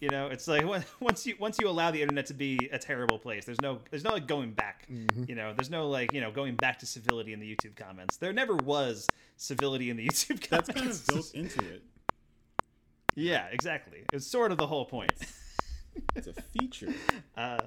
[0.00, 0.64] You know, it's like
[1.00, 4.04] once you once you allow the internet to be a terrible place, there's no there's
[4.04, 4.86] no like going back.
[4.88, 8.16] You know, there's no like you know going back to civility in the YouTube comments.
[8.16, 10.68] There never was civility in the YouTube comments.
[10.68, 11.82] That's kind of built into it.
[13.14, 14.04] Yeah, exactly.
[14.12, 15.12] It's sort of the whole point.
[16.14, 16.92] It's a feature.
[17.36, 17.58] Uh,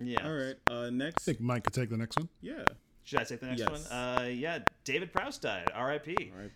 [0.00, 0.26] yeah.
[0.26, 0.56] All right.
[0.68, 1.22] Uh, next.
[1.28, 2.28] I think Mike could take the next one.
[2.40, 2.64] Yeah.
[3.04, 3.88] Should I take the next Yes.
[3.90, 3.98] one?
[3.98, 5.70] Uh, yeah, David Prowse died.
[5.72, 6.32] R.I.P.
[6.34, 6.50] All right.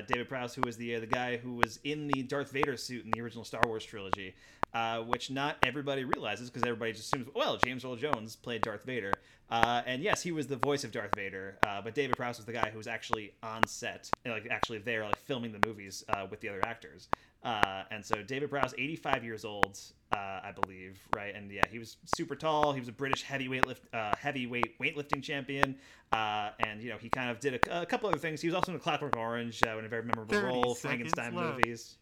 [0.00, 2.76] Uh, David Prowse, who was the uh, the guy who was in the Darth Vader
[2.76, 4.34] suit in the original Star Wars trilogy,
[4.74, 8.82] uh, which not everybody realizes because everybody just assumes, well, James Earl Jones played Darth
[8.82, 9.12] Vader,
[9.48, 11.56] uh, and yes, he was the voice of Darth Vader.
[11.64, 15.04] Uh, but David Prowse was the guy who was actually on set, like actually there,
[15.04, 17.06] like filming the movies uh, with the other actors.
[17.42, 19.78] Uh, and so David Prowse, 85 years old,
[20.12, 21.34] uh, I believe, right?
[21.34, 22.72] And yeah, he was super tall.
[22.72, 25.76] He was a British heavyweight lift, uh, heavyweight weightlifting champion.
[26.12, 28.40] Uh, and you know, he kind of did a, a couple other things.
[28.40, 31.56] He was also in Clockwork Orange, uh, in a very memorable role, Frankenstein left.
[31.56, 31.96] movies.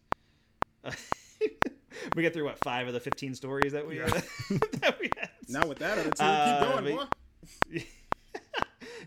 [2.15, 5.29] we get through what five of the 15 stories that we that we had.
[5.49, 7.09] Now with that attitude, Uh, keep going, but-
[7.73, 7.83] boy.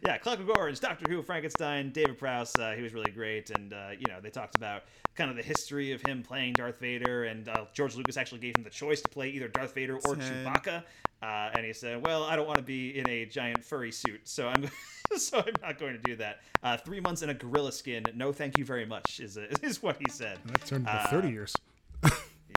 [0.04, 2.54] yeah, Clockwork Orange, Doctor Who, Frankenstein, David Prowse.
[2.56, 4.82] Uh, he was really great, and uh, you know they talked about
[5.14, 8.56] kind of the history of him playing Darth Vader, and uh, George Lucas actually gave
[8.56, 10.44] him the choice to play either Darth Vader or Ten.
[10.44, 10.82] Chewbacca,
[11.22, 14.20] uh, and he said, "Well, I don't want to be in a giant furry suit,
[14.24, 14.68] so I'm
[15.16, 16.40] so I'm not going to do that.
[16.62, 19.82] Uh, three months in a gorilla skin, no, thank you very much," is uh, is
[19.82, 20.38] what he said.
[20.44, 21.54] And that turned into Uh, 30 years.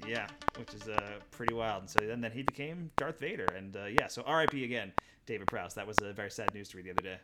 [0.08, 0.28] Yeah,
[0.58, 1.00] which is uh,
[1.32, 1.82] pretty wild.
[1.82, 4.64] And so then, then he became Darth Vader, and uh, yeah, so R.I.P.
[4.64, 4.94] again,
[5.26, 5.74] David Prowse.
[5.74, 7.18] That was a very sad news story the other day.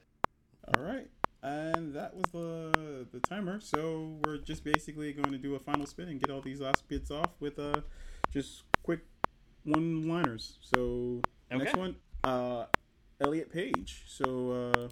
[0.68, 1.09] All right.
[1.41, 3.59] And that was the the timer.
[3.59, 6.88] So we're just basically going to do a final spin and get all these last
[6.88, 7.82] bits off with uh
[8.32, 9.01] just quick
[9.64, 10.57] one liners.
[10.61, 12.66] So next one, uh
[13.20, 14.03] Elliot Page.
[14.07, 14.89] So uh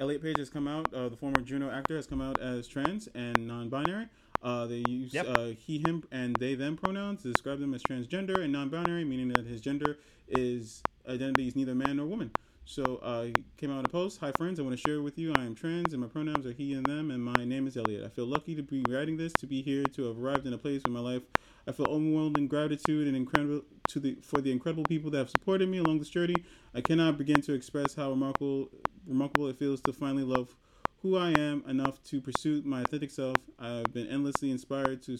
[0.00, 3.08] Elliot Page has come out, uh, the former Juno actor has come out as trans
[3.14, 4.08] and non-binary.
[4.42, 5.26] Uh, they use Yep.
[5.28, 9.28] uh, he, him, and they, them pronouns to describe them as transgender and non-binary, meaning
[9.28, 9.96] that his gender
[10.28, 12.32] is identity is neither man nor woman.
[12.66, 14.20] So uh, came out in a post.
[14.20, 15.34] Hi friends, I want to share with you.
[15.34, 18.04] I am trans, and my pronouns are he and them, and my name is Elliot.
[18.04, 20.58] I feel lucky to be writing this, to be here, to have arrived in a
[20.58, 21.22] place in my life.
[21.68, 25.30] I feel overwhelmed in gratitude and incredible to the for the incredible people that have
[25.30, 26.42] supported me along this journey.
[26.74, 28.70] I cannot begin to express how remarkable
[29.06, 30.56] remarkable it feels to finally love
[31.02, 33.36] who I am enough to pursue my authentic self.
[33.58, 35.18] I've been endlessly inspired to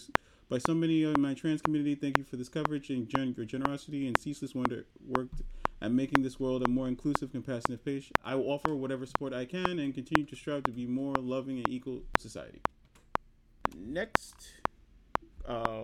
[0.49, 1.95] by so many in my trans community.
[1.95, 5.29] Thank you for this coverage and your generosity and ceaseless wonder work
[5.85, 8.11] at making this world a more inclusive, compassionate place.
[8.25, 11.59] I will offer whatever support I can and continue to strive to be more loving
[11.59, 12.63] and equal society.
[13.77, 14.35] Next,
[15.47, 15.83] uh,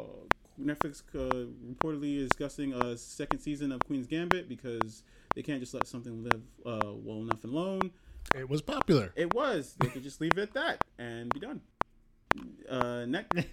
[0.58, 5.02] Netflix uh, reportedly is discussing a second season of Queen's Gambit because
[5.34, 7.90] they can't just let something live uh, well enough and alone.
[8.34, 9.12] It was popular.
[9.16, 9.74] It was.
[9.80, 11.60] They could just leave it at that and be done.
[12.70, 13.32] Uh, next,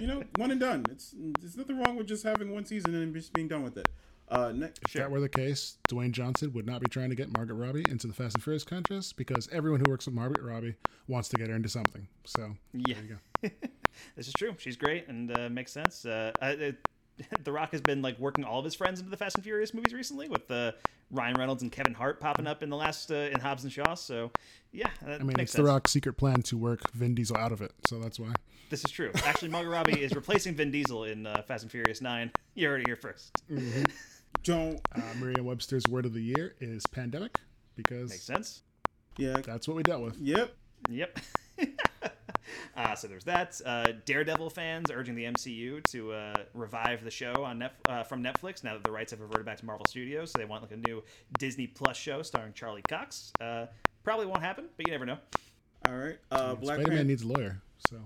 [0.00, 0.84] you know, one and done.
[0.90, 3.88] It's there's nothing wrong with just having one season and just being done with it.
[4.28, 7.32] Uh, next, If that were the case, Dwayne Johnson would not be trying to get
[7.36, 10.74] Margot Robbie into the Fast and Furious contest because everyone who works with Margot Robbie
[11.08, 12.08] wants to get her into something.
[12.24, 13.18] So Yeah, there you
[13.50, 13.68] go.
[14.16, 14.54] this is true.
[14.58, 16.04] She's great and uh, makes sense.
[16.06, 16.88] Uh, I, it,
[17.44, 19.74] the Rock has been like working all of his friends into the Fast and Furious
[19.74, 20.72] movies recently, with uh,
[21.10, 23.94] Ryan Reynolds and Kevin Hart popping up in the last uh, in Hobbs and Shaw.
[23.94, 24.30] So
[24.72, 25.64] yeah, that I mean, makes it's sense.
[25.64, 27.72] The Rock's secret plan to work Vin Diesel out of it.
[27.86, 28.32] So that's why.
[28.70, 29.12] This is true.
[29.24, 32.32] Actually, Margot Robbie is replacing Vin Diesel in uh, Fast and Furious Nine.
[32.54, 33.30] You heard it here first.
[34.44, 34.80] Don't.
[34.94, 37.38] Uh, Merriam-Webster's word of the year is pandemic
[37.76, 38.62] because Makes sense.
[39.18, 39.38] Yeah.
[39.44, 40.16] that's what we dealt with.
[40.18, 40.54] Yep.
[40.90, 41.18] Yep.
[42.76, 43.60] uh, so there's that.
[43.64, 48.22] Uh, Daredevil fans urging the MCU to uh, revive the show on Nef- uh, from
[48.22, 50.30] Netflix now that the rights have reverted back to Marvel Studios.
[50.30, 51.02] So they want like a new
[51.38, 53.32] Disney Plus show starring Charlie Cox.
[53.40, 53.66] Uh,
[54.02, 55.18] probably won't happen, but you never know.
[55.88, 56.18] All right.
[56.30, 57.04] Uh, Black Spider-Man Panther.
[57.04, 57.62] needs a lawyer.
[57.88, 57.96] So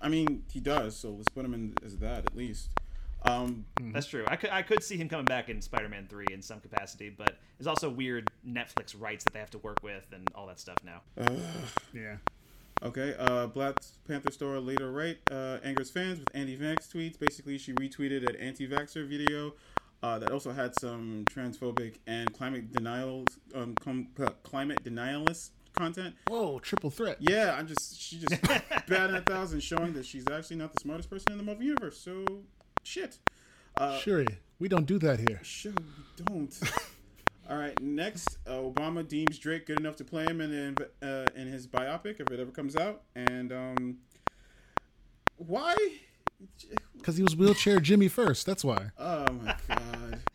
[0.00, 0.96] I mean, he does.
[0.96, 2.70] So let's put him in as that at least.
[3.22, 4.24] Um, That's true.
[4.28, 7.36] I could I could see him coming back in Spider-Man Three in some capacity, but
[7.58, 10.76] there's also weird Netflix rights that they have to work with and all that stuff
[10.84, 11.00] now.
[11.92, 12.16] yeah,
[12.82, 17.18] Okay, uh, Black Panther store Letitia Wright uh, angers fans with anti-vax tweets.
[17.18, 19.54] Basically, she retweeted an anti-vaxxer video
[20.02, 26.14] uh, that also had some transphobic and climate denial, um, com- uh, climate denialist content.
[26.28, 27.16] whoa, triple threat.
[27.18, 28.40] Yeah, I'm just she just
[28.88, 31.98] batting a thousand, showing that she's actually not the smartest person in the Marvel universe.
[31.98, 32.24] So,
[32.86, 33.18] shit.
[33.76, 34.26] Uh, Shuri,
[34.58, 35.40] we don't do that here.
[35.42, 36.58] Sure, we don't.
[37.50, 41.40] All right, next, uh, Obama deems Drake good enough to play him in the, uh,
[41.40, 43.98] in his biopic if it ever comes out, and um,
[45.36, 45.74] why?
[46.96, 48.46] Because he was wheelchair Jimmy first.
[48.46, 48.90] That's why.
[48.98, 50.20] Oh my god!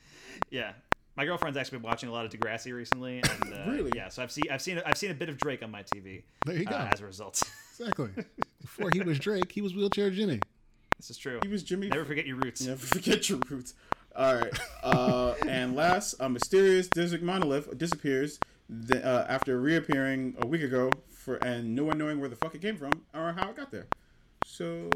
[0.49, 0.73] Yeah.
[1.15, 3.91] My girlfriend's actually been watching a lot of Degrassi recently, and uh, Really?
[3.95, 4.07] yeah.
[4.09, 6.23] So I've seen I've seen I've seen a bit of Drake on my TV.
[6.45, 6.75] There you go.
[6.75, 7.41] Uh, as a result,
[7.77, 8.09] Exactly.
[8.61, 10.39] Before he was Drake, he was wheelchair Jimmy.
[11.01, 11.39] This is true.
[11.41, 11.87] He was Jimmy.
[11.87, 12.61] Never forget your roots.
[12.61, 13.73] Never forget your roots.
[14.15, 14.53] All right.
[14.83, 18.39] Uh, and last, a mysterious desert monolith disappears
[18.89, 22.53] th- uh, after reappearing a week ago, for and no one knowing where the fuck
[22.53, 23.87] it came from or how it got there.
[24.45, 24.89] So,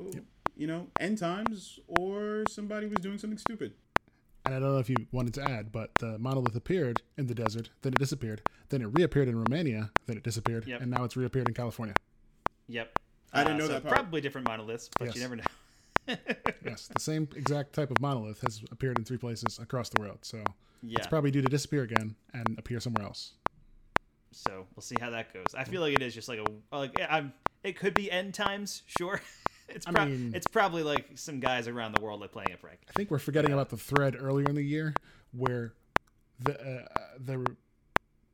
[0.55, 3.73] you know, end times or somebody was doing something stupid.
[4.45, 7.33] And I don't know if you wanted to add, but the monolith appeared in the
[7.33, 10.81] desert, then it disappeared, then it reappeared in Romania, then it disappeared, Yep.
[10.81, 11.95] and now it's reappeared in California.
[12.67, 12.99] Yep.
[13.33, 13.95] I didn't Uh, know so that part.
[13.95, 15.15] Probably different monoliths, but Yes.
[15.15, 15.43] you never know.
[16.65, 20.19] Yes, the same exact type of monolith has appeared in three places across the world.
[20.23, 20.43] So
[20.81, 20.97] Yeah.
[20.97, 23.33] it's probably due to disappear again and appear somewhere else.
[24.31, 25.45] So we'll see how that goes.
[25.57, 27.33] I feel like it is just like a like yeah, I'm.
[27.63, 29.21] It could be end times, sure.
[29.67, 32.57] It's I prob- mean- it's probably like some guys around the world like playing a
[32.57, 32.81] prank.
[32.87, 34.93] I think we're forgetting about the thread earlier in the year
[35.31, 35.73] where
[36.39, 36.53] the
[36.83, 36.87] uh,
[37.19, 37.43] the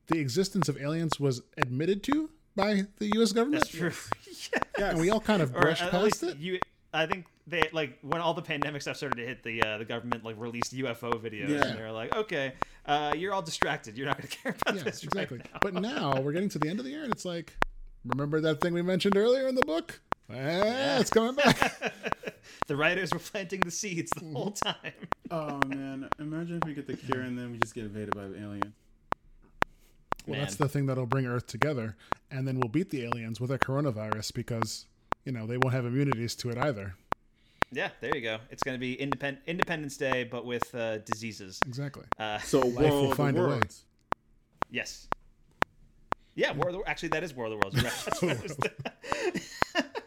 [0.07, 3.31] the existence of aliens was admitted to by the U.S.
[3.31, 3.91] government, That's true.
[4.77, 4.91] Yes.
[4.93, 6.37] and we all kind of brushed past least it.
[6.37, 6.59] you.
[6.93, 9.85] I think they like when all the pandemic stuff started to hit the uh, the
[9.85, 11.65] government like released UFO videos Yeah.
[11.67, 12.53] and they were like, okay,
[12.85, 13.97] uh, you're all distracted.
[13.97, 15.37] You're not going to care about Yeah, this exactly.
[15.37, 15.59] right now.
[15.61, 17.55] But now we're getting to the end of the year, and it's like,
[18.05, 20.01] remember that thing we mentioned earlier in the book?
[20.33, 21.93] Eh, it's coming back.
[22.67, 24.35] the writers were planting the seeds the Mm-hmm.
[24.35, 24.75] whole time.
[25.29, 26.09] Oh man!
[26.19, 28.73] Imagine if we get the cure and then we just get invaded by aliens.
[30.27, 31.95] Well, that's the thing that'll bring Earth together,
[32.29, 34.85] and then we'll beat the aliens with a coronavirus because
[35.25, 36.95] you know they won't have immunities to it either.
[37.73, 38.37] Yeah, there you go.
[38.49, 41.57] It's going to be independ- Independence Day, but with uh, diseases.
[41.65, 42.03] Exactly.
[42.19, 43.61] Uh, So will find a way.
[44.69, 45.07] yes.
[46.35, 47.81] Yeah, War of the, actually, that is War of the Worlds.
[47.81, 48.37] Right.
[48.41, 48.73] That's what.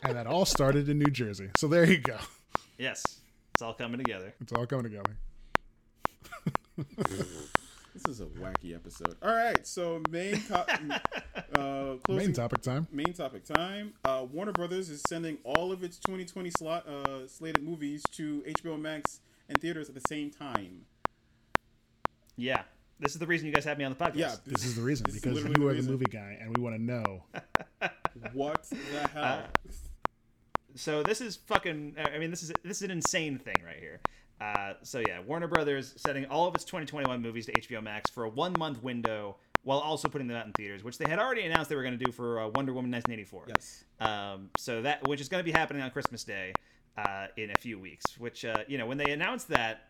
[0.03, 1.49] And that all started in New Jersey.
[1.57, 2.19] So there you go.
[2.79, 3.03] yes,
[3.55, 4.35] it's all coming together.
[4.43, 5.17] It's all coming together.
[8.05, 9.17] This is a wacky episode.
[9.23, 10.55] All right, so main co-
[11.55, 12.87] uh, closing, Main topic time.
[12.93, 13.95] main topic time.
[14.05, 18.79] Uh, Warner Brothers is sending all of its 2020 slot uh, slated movies to HBO
[18.79, 20.83] Max and theaters at the same time.
[22.37, 22.63] Yeah,
[23.01, 24.17] this is the reason you guys have me on the podcast.
[24.17, 25.91] Yeah, This is the reason because you the are the reason.
[25.93, 27.23] movie guy, and we want to know.
[28.33, 29.45] What the hell?
[30.77, 34.01] so this is fucking i mean this is this is an insane thing right here
[34.41, 38.25] uh, so yeah warner brothers setting all of its 2021 movies to hbo max for
[38.25, 41.43] a one month window while also putting them out in theaters which they had already
[41.43, 43.85] announced they were going to do for uh, wonder woman 1984 yes.
[44.01, 46.53] um, so that which is going to be happening on christmas day
[46.99, 49.89] uh, in a few weeks which uh, you know when they announced that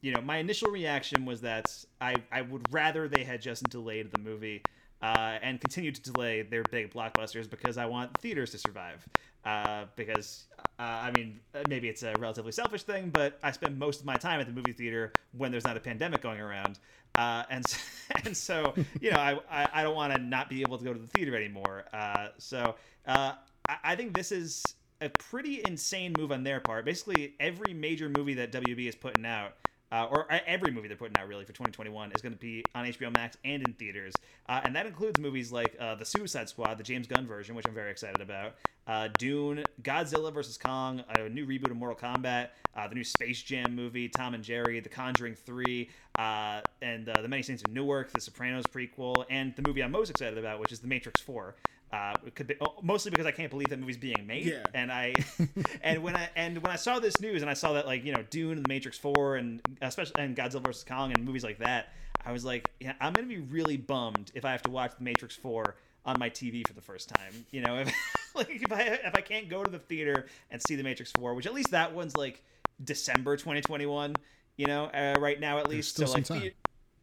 [0.00, 4.10] you know my initial reaction was that i, I would rather they had just delayed
[4.10, 4.62] the movie
[5.04, 9.06] uh, and continued to delay their big blockbusters because I want theaters to survive.
[9.44, 10.46] Uh, because
[10.78, 14.16] uh, I mean, maybe it's a relatively selfish thing, but I spend most of my
[14.16, 16.78] time at the movie theater when there's not a pandemic going around,
[17.14, 17.64] uh, and
[18.24, 20.92] and so you know, I I, I don't want to not be able to go
[20.92, 21.84] to the theater anymore.
[21.92, 22.76] Uh, so
[23.06, 23.34] uh,
[23.68, 26.84] I, I think this is a pretty insane move on their part.
[26.84, 29.54] Basically, every major movie that WB is putting out
[29.94, 32.64] uh, or uh, every movie they're putting out really for 2021 is going to be
[32.74, 34.12] on HBO Max and in theaters,
[34.48, 37.66] uh, and that includes movies like uh, the Suicide Squad, the James Gunn version, which
[37.66, 38.56] I'm very excited about,
[38.88, 43.40] uh, Dune, Godzilla vs Kong, a new reboot of Mortal Kombat, uh, the new Space
[43.40, 45.88] Jam movie, Tom and Jerry, The Conjuring 3,
[46.18, 50.10] uh, and The Many Saints of Newark, The Sopranos prequel, and the movie I'm most
[50.10, 51.54] excited about, which is The Matrix 4.
[51.94, 54.64] Uh, it could be, oh, mostly because I can't believe that movie's being made, Yeah.
[54.74, 55.14] and I
[55.82, 58.12] and when I and when I saw this news and I saw that like you
[58.12, 61.58] know Dune and The Matrix Four and especially and Godzilla vs Kong and movies like
[61.58, 61.90] that,
[62.26, 65.04] I was like, yeah, I'm gonna be really bummed if I have to watch The
[65.04, 67.46] Matrix Four on my TV for the first time.
[67.52, 67.94] You know, if
[68.34, 71.34] like if I if I can't go to the theater and see The Matrix Four,
[71.34, 72.42] which at least that one's like
[72.82, 74.16] December 2021.
[74.56, 75.90] You know, uh, right now at least.
[75.90, 76.40] still so some time.
[76.40, 76.52] the-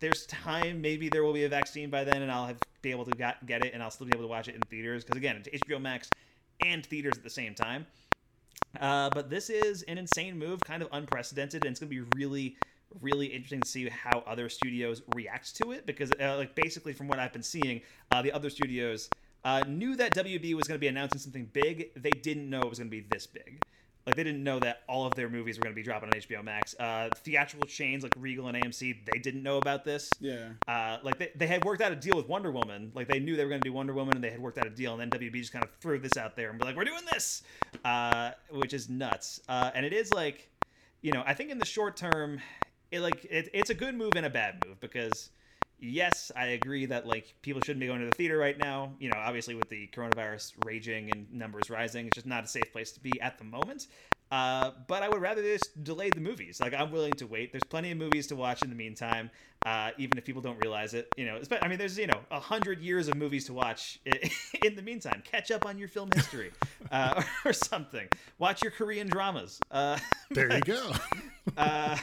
[0.02, 0.82] there's time.
[0.82, 3.46] Maybe there will be a vaccine by then, and I'll have be able to got,
[3.46, 5.04] get it, and I'll still be able to watch it in theaters.
[5.04, 6.10] Because again, it's HBO Max
[6.60, 7.86] and theaters at the same time.
[8.80, 12.18] Uh, but this is an insane move, kind of unprecedented, and it's going to be
[12.18, 12.58] really,
[13.00, 15.86] really interesting to see how other studios react to it.
[15.86, 19.08] Because, uh, like, basically, from what I've been seeing, uh, the other studios
[19.44, 21.92] uh, knew that WB was going to be announcing something big.
[21.96, 23.62] They didn't know it was going to be this big.
[24.06, 26.16] Like, they didn't know that all of their movies were going to be dropping on
[26.16, 26.76] HBO Max.
[26.80, 30.12] Uh, theatrical chains like Regal and AMC, they didn't know about this.
[30.20, 30.50] Yeah.
[30.68, 32.92] Uh, like they, they had worked out a deal with Wonder Woman.
[32.94, 34.66] Like they knew they were going to do Wonder Woman, and they had worked out
[34.66, 35.00] a deal.
[35.00, 37.06] And then WB just kind of threw this out there and be like, "We're doing
[37.12, 37.44] this,"
[37.84, 39.42] uh, which is nuts.
[39.48, 40.50] Uh, and it is like,
[41.02, 42.40] you know, I think in the short term,
[42.92, 45.31] it like it, it's a good move and a bad move because,
[45.82, 48.94] yes, I agree that like people shouldn't be going to the theater right now.
[49.00, 52.72] You know, obviously with the coronavirus raging and numbers rising, it's just not a safe
[52.72, 53.88] place to be at the moment.
[54.32, 56.62] Uh, but I would rather just delay the movies.
[56.62, 57.52] Like I'm willing to wait.
[57.52, 59.30] There's plenty of movies to watch in the meantime,
[59.66, 61.14] uh, even if people don't realize it.
[61.18, 64.76] You know, I mean, there's you know a hundred years of movies to watch in
[64.76, 65.22] the meantime.
[65.30, 66.52] Catch up on your film history,
[66.92, 68.08] uh, or something.
[68.40, 69.60] Watch your Korean dramas.
[69.70, 70.00] Uh,
[70.32, 71.96] there but, you go.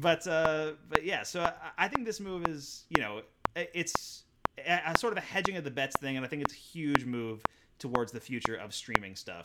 [0.00, 3.22] But uh, but yeah, so I, I think this move is you know
[3.56, 4.24] it's
[4.58, 6.56] a, a sort of a hedging of the bets thing, and I think it's a
[6.56, 7.42] huge move
[7.78, 9.44] towards the future of streaming stuff.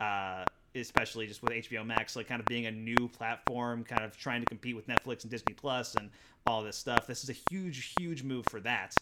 [0.00, 4.16] Uh, especially just with HBO Max, like kind of being a new platform, kind of
[4.16, 6.10] trying to compete with Netflix and Disney Plus and
[6.46, 7.06] all this stuff.
[7.06, 8.94] This is a huge, huge move for that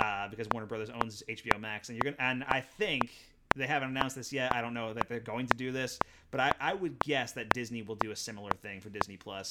[0.00, 2.30] uh, because Warner Brothers owns HBO Max, and you're gonna.
[2.30, 3.10] And I think
[3.56, 4.52] they haven't announced this yet.
[4.54, 5.98] I don't know that they're going to do this,
[6.30, 9.48] but I, I would guess that Disney will do a similar thing for Disney Plus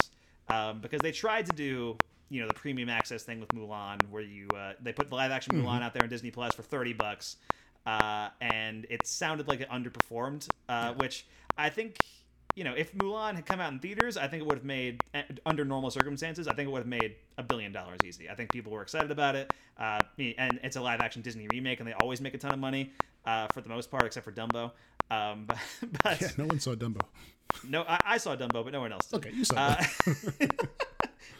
[0.49, 1.97] um, because they tried to do
[2.29, 5.31] you know the premium access thing with Mulan, where you uh, they put the live
[5.31, 5.83] action Mulan mm-hmm.
[5.83, 7.37] out there on Disney Plus for thirty bucks,
[7.85, 11.25] uh, and it sounded like it underperformed, uh, which
[11.57, 11.97] I think
[12.55, 15.01] you know if Mulan had come out in theaters, I think it would have made
[15.13, 18.29] eh, under normal circumstances, I think it would have made a billion dollars easy.
[18.29, 19.99] I think people were excited about it, uh,
[20.37, 22.93] and it's a live action Disney remake, and they always make a ton of money
[23.25, 24.71] uh, for the most part, except for Dumbo.
[25.11, 25.57] Um, but,
[26.03, 27.01] but, yeah, no one saw Dumbo.
[27.67, 29.07] No, I, I, saw Dumbo, but no one else.
[29.07, 29.17] Did.
[29.17, 29.55] Okay, you saw.
[29.57, 29.83] Uh,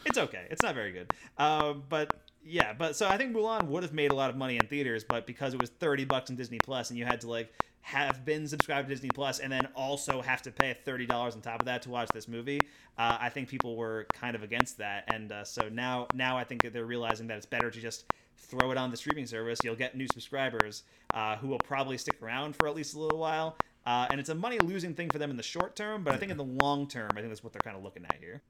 [0.06, 0.48] it's okay.
[0.50, 1.14] It's not very good.
[1.38, 4.58] Um, but yeah, but so I think Mulan would have made a lot of money
[4.58, 7.30] in theaters, but because it was thirty bucks in Disney Plus, and you had to
[7.30, 11.36] like have been subscribed to Disney Plus and then also have to pay thirty dollars
[11.36, 12.60] on top of that to watch this movie,
[12.98, 16.44] uh, I think people were kind of against that, and uh, so now now I
[16.44, 18.06] think that they're realizing that it's better to just
[18.38, 19.60] throw it on the streaming service.
[19.64, 20.84] You'll get new subscribers
[21.14, 23.56] uh, who will probably stick around for at least a little while,
[23.86, 26.18] uh, and it's a money losing thing for them in the short term, but I
[26.18, 28.42] think in the long term, I think that's what they're kind of looking at here.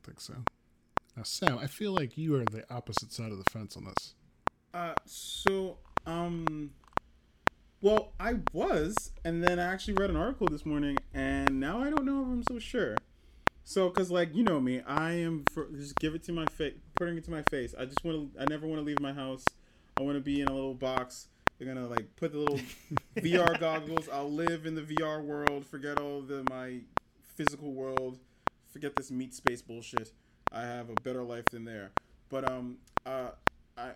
[0.00, 0.34] I think so.
[1.16, 4.14] Now, Sam, I feel like you are the opposite side of the fence on this.
[4.74, 6.72] Uh, so, um,
[7.80, 11.88] well, I was, and then I actually read an article this morning, and now I
[11.88, 12.96] don't know if I'm so sure.
[13.64, 16.74] So, cause like you know me, I am for just give it to my face,
[16.94, 17.74] putting it to my face.
[17.76, 18.40] I just want to.
[18.40, 19.44] I never want to leave my house.
[19.98, 21.28] I want to be in a little box.
[21.58, 22.60] They're gonna like put the little
[23.16, 24.08] VR goggles.
[24.12, 25.64] I'll live in the VR world.
[25.64, 26.80] Forget all the my
[27.34, 28.18] physical world.
[28.72, 30.12] Forget this meat space bullshit.
[30.52, 31.92] I have a better life than there.
[32.28, 33.30] But um, uh,
[33.76, 33.92] I,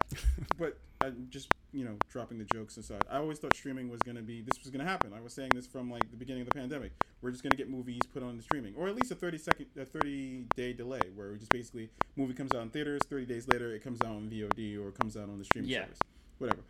[0.58, 3.04] but I'm just you know dropping the jokes aside.
[3.10, 5.12] I always thought streaming was gonna be this was gonna happen.
[5.14, 6.92] I was saying this from like the beginning of the pandemic.
[7.22, 9.66] We're just gonna get movies put on the streaming, or at least a thirty second,
[9.78, 13.74] a thirty day delay, where just basically movie comes out in theaters, thirty days later
[13.74, 15.82] it comes out on VOD or comes out on the streaming yeah.
[15.82, 15.98] service,
[16.38, 16.62] whatever.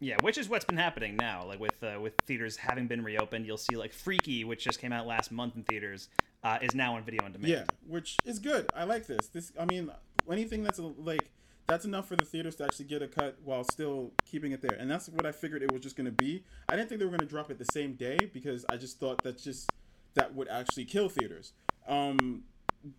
[0.00, 1.44] Yeah, which is what's been happening now.
[1.44, 4.92] Like with uh, with theaters having been reopened, you'll see like Freaky, which just came
[4.92, 6.08] out last month in theaters,
[6.44, 7.50] uh, is now on video on demand.
[7.50, 8.70] Yeah, which is good.
[8.74, 9.28] I like this.
[9.28, 9.90] This, I mean,
[10.30, 11.30] anything that's like
[11.66, 14.76] that's enough for the theaters to actually get a cut while still keeping it there.
[14.78, 16.44] And that's what I figured it was just going to be.
[16.68, 18.98] I didn't think they were going to drop it the same day because I just
[18.98, 19.70] thought that just
[20.14, 21.52] that would actually kill theaters.
[21.86, 22.44] Um,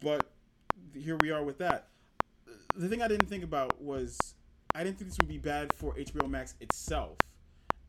[0.02, 0.32] but
[0.94, 1.88] here we are with that.
[2.76, 4.36] The thing I didn't think about was
[4.76, 7.18] I didn't think this would be bad for HBO Max itself.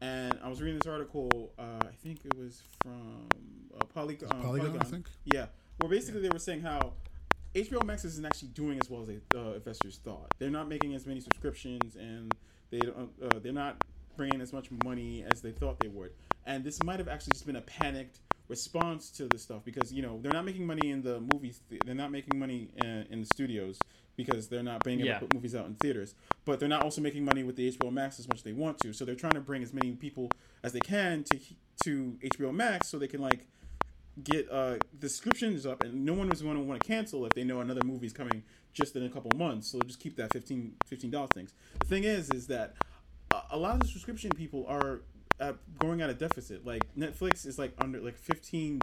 [0.00, 1.52] And I was reading this article.
[1.58, 3.28] Uh, I think it was from
[3.78, 4.78] uh, Poly- uh, Polygon, Polygon.
[4.80, 5.08] I think.
[5.26, 5.46] Yeah,
[5.78, 6.28] where basically yeah.
[6.28, 6.94] they were saying how
[7.54, 10.32] HBO Max isn't actually doing as well as they, uh, investors thought.
[10.38, 12.34] They're not making as many subscriptions, and
[12.70, 13.84] they don't, uh, they're not
[14.16, 16.12] bringing as much money as they thought they would.
[16.46, 20.02] And this might have actually just been a panicked response to this stuff because you
[20.02, 21.60] know they're not making money in the movies.
[21.84, 23.78] They're not making money in, in the studios
[24.24, 25.14] because they're not being able yeah.
[25.14, 26.14] to put movies out in theaters.
[26.44, 28.78] But they're not also making money with the HBO Max as much as they want
[28.80, 28.92] to.
[28.92, 30.30] So they're trying to bring as many people
[30.62, 31.38] as they can to
[31.84, 33.46] to HBO Max so they can like
[34.22, 37.32] get uh the subscriptions up and no one is going to want to cancel if
[37.32, 38.42] they know another movie is coming
[38.72, 42.28] just in a couple months so just keep that 15 dollars things the thing is
[42.30, 42.74] is that
[43.50, 45.02] a lot of the subscription people are
[45.38, 48.80] uh, going at a deficit like netflix is like under like 15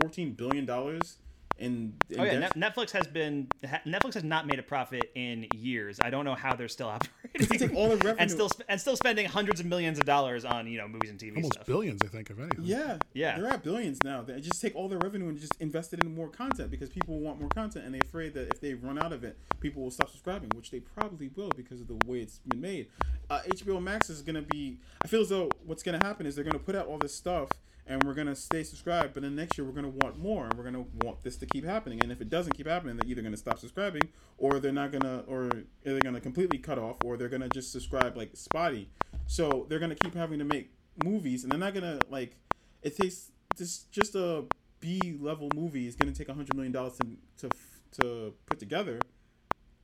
[0.00, 1.18] 14 billion dollars
[1.60, 3.48] in, in oh yeah, Netflix has been
[3.86, 6.00] Netflix has not made a profit in years.
[6.02, 6.88] I don't know how they're still
[7.34, 7.58] operating.
[7.58, 10.66] take all the revenue and still and still spending hundreds of millions of dollars on
[10.66, 11.66] you know movies and TV almost stuff.
[11.66, 12.64] billions, I think, if anything.
[12.64, 14.22] Yeah, yeah, they're at billions now.
[14.22, 17.20] They just take all their revenue and just invest it in more content because people
[17.20, 19.90] want more content and they're afraid that if they run out of it, people will
[19.90, 22.88] stop subscribing, which they probably will because of the way it's been made.
[23.28, 24.78] Uh, HBO Max is going to be.
[25.04, 26.98] I feel as though what's going to happen is they're going to put out all
[26.98, 27.50] this stuff
[27.90, 29.14] and we're gonna stay subscribed.
[29.14, 31.64] But then next year we're gonna want more, and we're gonna want this to keep
[31.64, 32.00] happening.
[32.02, 35.24] And if it doesn't keep happening, they're either gonna stop subscribing, or they're not gonna,
[35.26, 38.88] or they're gonna completely cut off, or they're gonna just subscribe like spotty.
[39.26, 40.72] So they're gonna keep having to make
[41.04, 42.36] movies, and they're not gonna like.
[42.82, 44.44] It takes just just a
[44.78, 47.56] B level movie is gonna take a hundred million dollars to to
[48.00, 49.00] to put together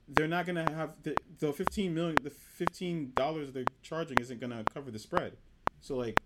[0.09, 4.63] they're not gonna have the the fifteen million the fifteen dollars they're charging isn't gonna
[4.73, 5.37] cover the spread.
[5.81, 6.21] So like,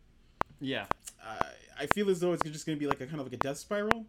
[0.61, 0.87] Yeah.
[1.25, 1.37] I
[1.79, 3.59] I feel as though it's just gonna be like a kind of like a death
[3.59, 4.07] spiral,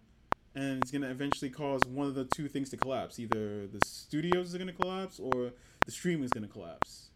[0.55, 3.19] and it's gonna eventually cause one of the two things to collapse.
[3.19, 5.51] Either the studios are gonna collapse or
[5.85, 7.07] the stream is gonna collapse.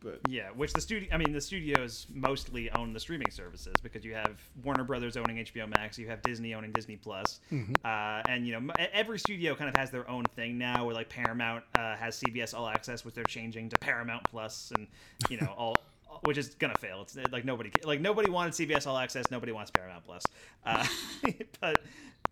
[0.00, 4.04] But Yeah, which the studio, I mean, the studios mostly own the streaming services because
[4.04, 7.40] you have Warner Brothers owning HBO Max, you have Disney owning Disney Plus,
[7.86, 10.84] uh, and you know every studio kind of has their own thing now.
[10.84, 14.86] Where like Paramount uh, has CBS All Access, which they're changing to Paramount Plus, and
[15.30, 15.76] you know all.
[16.22, 17.02] Which is gonna fail.
[17.02, 19.30] It's like nobody, like nobody wanted CBS All Access.
[19.30, 20.22] Nobody wants Paramount Plus.
[20.64, 20.86] Uh,
[21.60, 21.82] but,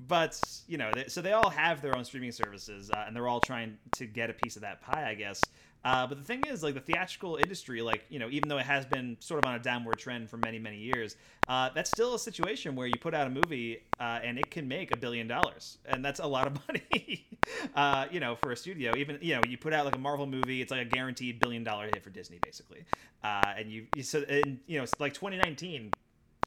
[0.08, 3.28] but you know, they, so they all have their own streaming services, uh, and they're
[3.28, 5.40] all trying to get a piece of that pie, I guess.
[5.84, 8.66] Uh, but the thing is, like the theatrical industry, like you know, even though it
[8.66, 11.16] has been sort of on a downward trend for many, many years,
[11.48, 14.68] uh, that's still a situation where you put out a movie uh, and it can
[14.68, 17.26] make a billion dollars, and that's a lot of money,
[17.74, 18.94] uh, you know, for a studio.
[18.94, 21.64] Even you know, you put out like a Marvel movie, it's like a guaranteed billion
[21.64, 22.84] dollar hit for Disney, basically.
[23.24, 25.92] Uh, and you, you so and you know, it's like 2019,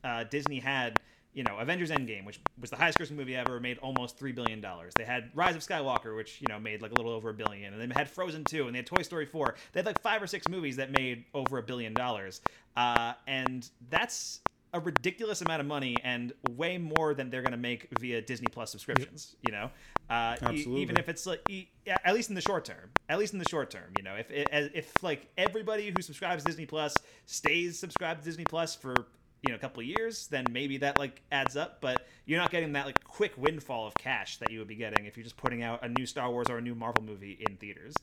[0.03, 0.99] uh, Disney had
[1.35, 4.61] you know Avengers Endgame, which was the highest grossing movie ever, made almost three billion
[4.61, 4.95] dollars.
[4.95, 7.73] They had Rise of Skywalker, which you know made like a little over a billion,
[7.73, 9.55] and they had Frozen two, and they had Toy Story four.
[9.73, 12.41] They had like five or six movies that made over a billion dollars,
[12.77, 14.39] uh, and that's
[14.73, 18.49] a ridiculous amount of money and way more than they're going to make via Disney
[18.49, 19.35] Plus subscriptions.
[19.41, 19.71] You know,
[20.09, 20.81] uh, e- Absolutely.
[20.81, 23.45] even if it's like e- at least in the short term, at least in the
[23.45, 28.21] short term, you know, if if like everybody who subscribes to Disney Plus stays subscribed
[28.21, 29.07] to Disney Plus for
[29.41, 32.51] you know a couple of years then maybe that like adds up but you're not
[32.51, 35.37] getting that like quick windfall of cash that you would be getting if you're just
[35.37, 37.93] putting out a new star wars or a new marvel movie in theaters.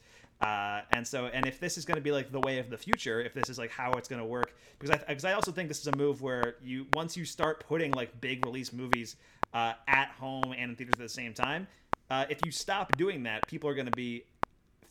[0.40, 2.76] Uh, and so and if this is going to be like the way of the
[2.76, 5.52] future if this is like how it's going to work because I, because I also
[5.52, 9.14] think this is a move where you once you start putting like big release movies
[9.54, 11.68] uh, at home and in theaters at the same time
[12.10, 14.24] uh, if you stop doing that people are going to be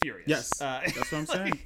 [0.01, 0.27] furious.
[0.27, 1.59] Yes, uh, that's what I'm saying.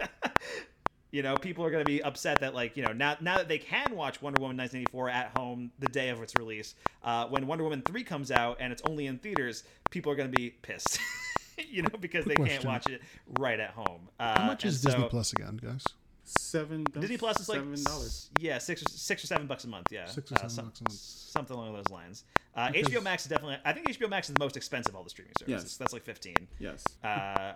[1.16, 3.48] You know, people are going to be upset that like you know now now that
[3.48, 7.48] they can watch Wonder Woman 1984 at home the day of its release, uh, when
[7.48, 10.50] Wonder Woman 3 comes out and it's only in theaters, people are going to be
[10.62, 11.00] pissed.
[11.70, 13.02] you know, because they Quick can't watch it
[13.40, 14.10] right at home.
[14.20, 15.86] Uh, How much and is Disney Plus again, guys?
[16.26, 16.84] Seven.
[17.00, 18.30] Disney Plus is like seven dollars.
[18.40, 19.88] Yeah, six or, six or seven bucks a month.
[19.92, 21.00] Yeah, Six or Uh, seven some- bucks a month.
[21.00, 22.24] something along those lines.
[22.56, 23.58] Uh, Because- HBO Max is definitely.
[23.64, 25.64] I think HBO Max is the most expensive of all the streaming services.
[25.72, 25.78] Yes.
[25.78, 26.36] That's like fifteen.
[26.60, 27.54] Yes, Uh,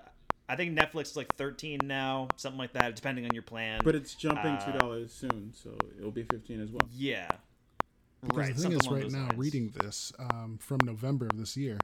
[0.49, 3.81] I think Netflix is like thirteen now, something like that, depending on your plan.
[3.83, 6.89] but it's jumping uh, two dollars soon, so it'll be fifteen as well.
[6.91, 7.29] Yeah.
[8.21, 8.55] Because right.
[8.55, 9.37] the thing is, right now, lines.
[9.37, 11.77] reading this um, from November of this year,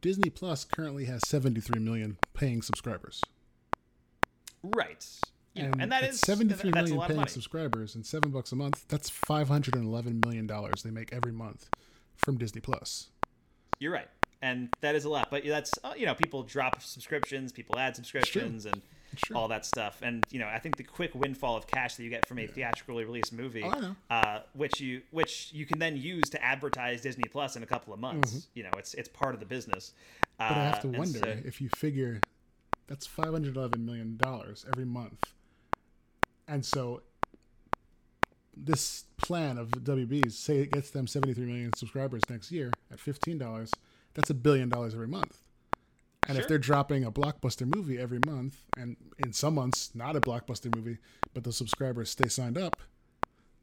[0.00, 3.22] Disney Plus currently has 73 million paying subscribers.
[4.62, 5.06] Right.
[5.54, 8.56] You know, and, and that 73 that's a million paying subscribers and seven bucks a
[8.56, 8.86] month.
[8.88, 11.68] That's 511 million dollars they make every month
[12.16, 13.08] from Disney Plus.
[13.78, 14.08] You're right,
[14.42, 15.28] and that is a lot.
[15.30, 18.82] But that's uh, you know, people drop subscriptions, people add subscriptions, and
[19.14, 19.36] Sure.
[19.36, 20.00] all that stuff.
[20.02, 22.46] And you know, I think the quick windfall of cash that you get from a
[22.46, 27.24] theatrically released movie, Oh, Uh, which you which you can then use to advertise Disney
[27.30, 28.48] Plus in a couple of months.
[28.54, 29.92] You know, it's it's part of the business.
[30.40, 30.54] Uh, Mm-hmm.
[30.54, 32.20] But I have to wonder so- if you figure
[32.86, 35.32] that's 511 million dollars every month,
[36.48, 37.02] and so
[38.56, 43.38] this plan of WB's say it gets them 73 million subscribers next year at 15
[43.38, 43.70] dollars.
[44.14, 45.38] That's a billion dollars every month.
[46.28, 50.20] And if they're dropping a blockbuster movie every month, and in some months not a
[50.20, 50.98] blockbuster movie,
[51.34, 52.76] but the subscribers stay signed up,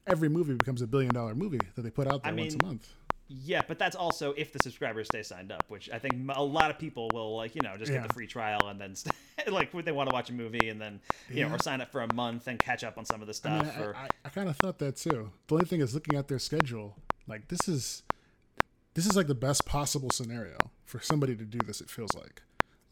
[0.06, 2.62] every movie becomes a billion dollar movie that they put out there I once mean,
[2.62, 2.94] a month.
[3.32, 6.72] Yeah, but that's also if the subscribers stay signed up, which I think a lot
[6.72, 8.00] of people will like, you know, just Yeah.
[8.00, 9.14] get the free trial and then st-
[9.52, 12.02] like they want to watch a movie and then you know, or sign up for
[12.02, 13.66] a month and catch up on some of the I, stuff.
[13.66, 15.32] mean, I, or I, I kind of thought that too.
[15.48, 16.98] The only thing is looking at their schedule,
[17.28, 18.02] like this is
[18.94, 21.82] this is like the best possible scenario for somebody to do this.
[21.82, 22.42] It feels like,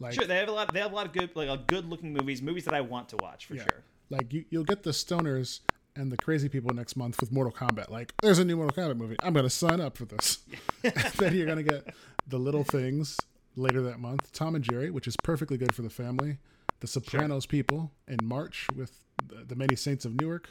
[0.00, 0.72] like sure, they have a lot.
[0.72, 3.16] They have a lot of good, like, good looking movies, movies that I want to
[3.16, 3.82] watch for yeah, sure.
[4.10, 5.60] like you, you'll get the stoners
[5.96, 7.90] and the crazy people next month with Mortal Kombat.
[7.90, 9.16] Like, there's a new Mortal Kombat movie.
[9.22, 10.38] I'm gonna sign up for this.
[11.18, 11.94] then you're gonna get
[12.26, 13.18] the little things
[13.56, 14.32] later that month.
[14.32, 16.38] Tom and Jerry, which is perfectly good for the family.
[16.80, 18.92] The Sopranos people in March with
[19.26, 20.50] the, the Many Saints of Newark.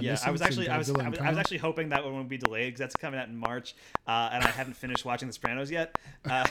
[0.00, 2.28] Yeah, I was actually, I was, I was, I was actually hoping that one would
[2.28, 3.74] be delayed because that's coming out in March,
[4.06, 5.96] uh, and I haven't finished watching The Sopranos yet.
[6.28, 6.46] Uh,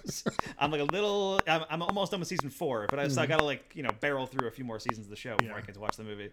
[0.58, 3.24] I'm like a little, I'm, I'm almost done with season four, but I, so I
[3.24, 3.32] Mm-hmm.
[3.32, 5.62] gotta like, you know, barrel through a few more seasons of the show before Yeah.
[5.62, 6.30] I get to watch the movie.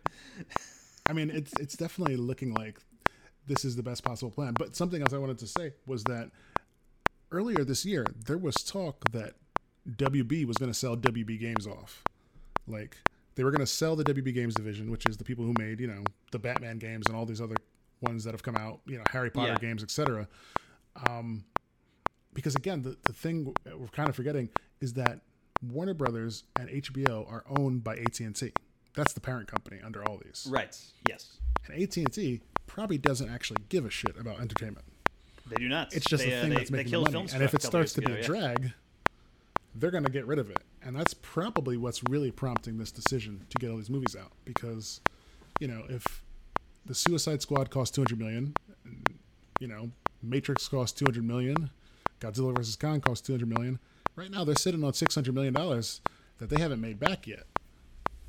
[1.10, 2.80] I mean, it's it's definitely looking like
[3.48, 4.54] this is the best possible plan.
[4.58, 6.32] But something else I wanted to say was that
[7.32, 9.34] earlier this year there was talk that
[9.90, 12.04] WB was going to sell WB Games off,
[12.68, 12.98] like
[13.36, 15.80] they were going to sell the WB Games division, which is the people who made
[15.80, 17.56] you know the Batman games and all these other
[18.02, 19.58] ones that have come out, you know Harry Potter Yeah.
[19.60, 20.28] games, etc.
[21.08, 21.44] Um,
[22.34, 24.50] because again, the the thing we're kind of forgetting
[24.82, 25.22] is that
[25.62, 28.52] Warner Brothers and HBO are owned by AT&T.
[28.94, 30.48] That's the parent company under all these.
[30.50, 30.78] Right.
[31.08, 31.38] Yes.
[31.66, 34.86] And AT&T probably doesn't actually give a shit about entertainment.
[35.48, 35.94] They do not.
[35.94, 37.28] It's just they, a uh, thing they, that's they making the money.
[37.34, 38.42] And if it starts to years be a ago, yeah.
[38.58, 38.74] drag,
[39.76, 40.62] they're going to get rid of it.
[40.86, 44.32] And that's probably what's really prompting this decision to get all these movies out.
[44.46, 45.02] Because,
[45.60, 46.22] you know, if
[46.86, 48.54] the Suicide Squad cost 200 million,
[49.60, 49.90] you know,
[50.22, 51.72] Matrix cost 200 million,
[52.20, 52.76] Godzilla vs.
[52.76, 53.80] Kong cost 200 million.
[54.16, 56.02] Right now, they're sitting on 600 million dollars
[56.38, 57.44] that they haven't made back yet.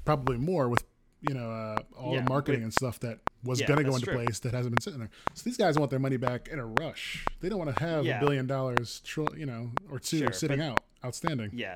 [0.04, 0.84] Probably more with
[1.22, 3.94] you know uh, all Yeah, the marketing and stuff that was Yeah, going to go
[3.94, 4.14] into true.
[4.14, 5.10] place that hasn't been sitting there.
[5.34, 7.24] So these guys want their money back in a rush.
[7.40, 8.18] They don't want to have Yeah.
[8.18, 9.02] a billion dollars,
[9.36, 11.50] you know, or two Sure, sitting but- out, outstanding.
[11.54, 11.74] Yeah,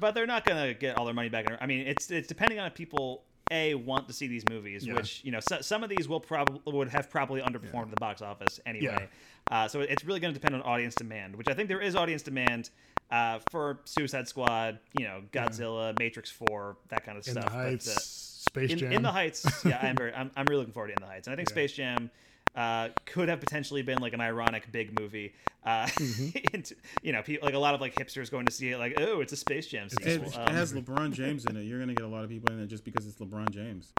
[0.00, 1.46] but they're not gonna get all their money back.
[1.60, 3.22] I mean, it's it's depending on if people
[3.52, 4.94] a want to see these movies, Yeah.
[4.94, 8.00] which you know so, some of these will probably would have probably underperformed at the
[8.00, 9.08] box office anyway.
[9.50, 11.94] Uh, so it's really going to depend on audience demand, which I think there is
[11.94, 12.70] audience demand
[13.12, 17.44] uh, for Suicide Squad, you know, Godzilla, Matrix Four, that kind of In stuff.
[17.44, 18.92] the But, uh, Space in, Jam.
[18.92, 21.28] in the Heights, yeah, I'm very, I'm, I'm really looking forward to In the Heights,
[21.28, 21.54] and I think Yeah.
[21.54, 22.10] Space Jam
[22.56, 25.34] uh, could have potentially been like an ironic big movie.
[25.64, 26.38] Uh, Mm-hmm.
[26.54, 28.94] into- you know, people, like a lot of like hipsters going to see it, like,
[28.98, 30.28] oh, it's a Space Jam It, sequel.
[30.28, 31.62] it Um, has LeBron James in it.
[31.64, 33.92] You're gonna get a lot of people in it just because it's LeBron James.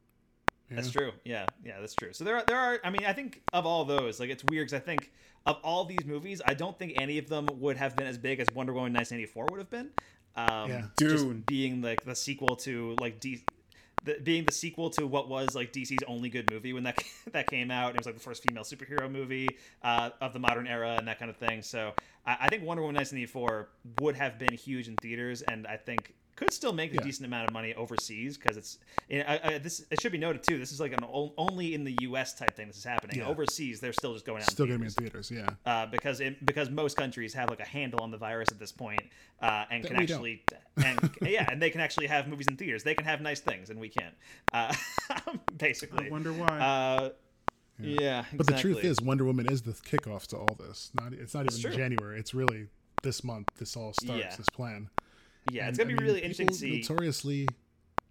[0.69, 1.11] That's true.
[1.23, 2.11] Yeah, yeah, that's true.
[2.11, 2.79] So there are, there are.
[2.83, 5.11] I mean, I think of all those, like it's weird because I think
[5.45, 8.41] of all these movies, I don't think any of them would have been as big
[8.41, 9.89] as Wonder Woman 1984 would have been.
[10.35, 10.81] Um, Yeah.
[10.99, 13.45] just being like the sequel to like D.
[14.07, 17.03] The, being the sequel to what was like DC's only good movie when that
[17.33, 20.65] that came out, it was like the first female superhero movie uh, of the modern
[20.65, 21.61] era and that kind of thing.
[21.61, 21.93] So
[22.25, 26.15] I, I think Wonder Woman 1984 would have been huge in theaters, and I think
[26.37, 27.01] could still make a Yeah.
[27.01, 28.77] decent amount of money overseas because it's
[29.09, 29.85] you know, I, I, this.
[29.91, 30.57] It should be noted too.
[30.57, 31.03] This is like an
[31.37, 32.33] only in the U.S.
[32.35, 32.67] type thing.
[32.67, 33.27] This is happening Yeah.
[33.27, 33.79] overseas.
[33.81, 34.49] They're still just going out.
[34.49, 35.49] Still in going to be in theaters, yeah.
[35.65, 38.71] uh, because it, because most countries have like a handle on the virus at this
[38.71, 39.01] point,
[39.41, 40.43] uh, and That can actually
[40.85, 42.83] and yeah, and they can actually have movies in theaters.
[42.83, 44.15] They can have nice things, and we can't.
[44.53, 44.73] Uh,
[45.57, 46.59] basically, I wonder why.
[46.59, 47.09] Uh,
[47.79, 50.91] yeah, But the truth is, Wonder Woman is the kickoff to all this.
[50.99, 51.71] Not, it's not even.
[51.77, 52.19] January.
[52.19, 52.67] It's really
[53.03, 53.49] this month.
[53.57, 54.19] This all starts.
[54.19, 54.35] Yeah.
[54.35, 54.89] This plan.
[55.51, 56.79] Yeah, And, it's gonna I be mean, really interesting to people see.
[56.81, 57.47] Notoriously,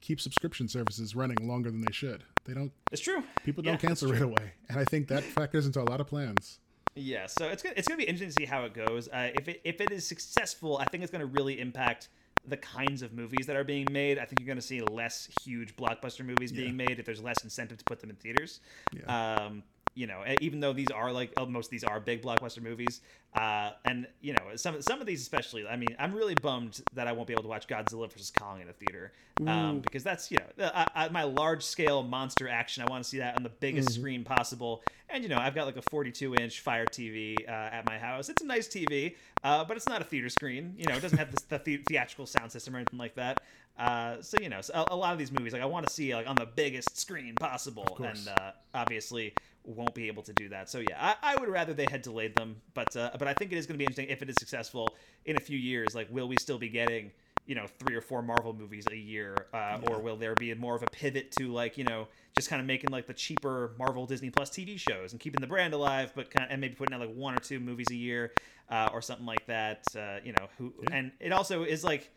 [0.01, 2.23] keep subscription services running longer than they should.
[2.45, 2.73] They don't.
[2.93, 3.23] It's true.
[3.45, 6.59] People don't cancel right away, and I think that factors into a lot of plans.
[6.95, 9.09] Yeah, so it's gonna, it's gonna be interesting to see how it goes.
[9.09, 12.09] Uh, if it if it is successful, I think it's gonna really impact
[12.49, 14.19] the kinds of movies that are being made.
[14.19, 16.63] I think you're gonna see less huge blockbuster movies Yeah.
[16.63, 18.61] being made if there's less incentive to put them in theaters.
[18.93, 19.37] Yeah.
[19.47, 19.63] Um,
[19.97, 23.01] you know, even though these are like oh, most of these are big blockbuster movies,
[23.35, 25.67] uh, and you know some some of these especially.
[25.67, 28.61] I mean, I'm really bummed that I won't be able to watch Godzilla vs Kong
[28.61, 29.13] in a theater
[29.47, 29.81] um, Ooh.
[29.81, 32.83] because that's you know I, I, my large scale monster action.
[32.83, 34.01] I want to see that on the biggest Mm-hmm.
[34.01, 34.83] screen possible.
[35.09, 38.29] And you know, I've got like a 42 inch Fire TV uh, at my house.
[38.29, 40.75] It's a nice TV, uh, but it's not a theater screen.
[40.77, 43.41] You know, it doesn't have the, the the- theatrical sound system or anything like that.
[43.79, 45.93] Uh, so you know, so a, a lot of these movies, like I want to
[45.93, 49.35] see like on the biggest screen possible, and uh, obviously
[49.67, 50.71] won't be able to do that.
[50.71, 53.53] So yeah, I, I would rather they had delayed them, but uh, but I think
[53.53, 54.95] it is going to be interesting if it is successful
[55.25, 55.95] in a few years.
[55.95, 57.11] Like, will we still be getting
[57.47, 60.75] you know three or four Marvel movies a year, uh, or will there be more
[60.75, 64.07] of a pivot to like you know just kind of making like the cheaper Marvel
[64.07, 66.95] Disney Plus TV shows and keeping the brand alive, but kind of, and maybe putting
[66.95, 68.33] out like one or two movies a year
[68.71, 69.85] uh, or something like that.
[69.97, 72.13] Uh, you know, who and it also is like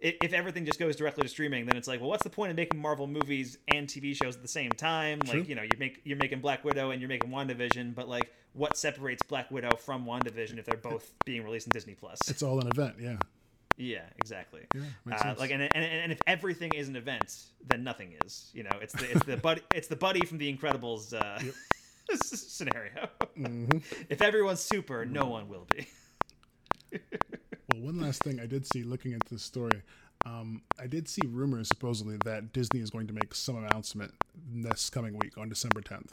[0.00, 2.56] if everything just goes directly to streaming, then it's like, well, what's the point of
[2.56, 5.20] making Marvel movies and TV shows at the same time?
[5.20, 5.40] True.
[5.40, 8.32] Like, you know, you make you're making Black Widow and you're making WandaVision, but like,
[8.54, 12.18] what separates Black Widow from WandaVision if they're both being released in Disney Plus?
[12.28, 12.94] It's all an event.
[12.98, 13.16] Yeah.
[13.76, 14.60] Yeah, exactly.
[14.74, 18.50] Yeah, Uh, like, and, and and if everything is an event, then nothing is.
[18.52, 21.38] You know, it's the it's the buddy it's the buddy from the Incredibles uh,
[22.22, 23.08] scenario.
[23.38, 23.78] Mm-hmm.
[24.10, 25.88] If everyone's super, no one will be.
[27.80, 29.82] One last thing I did see looking into this story,
[30.26, 34.12] um, I did see rumors supposedly that Disney is going to make some announcement
[34.52, 36.10] this coming week on December 10th.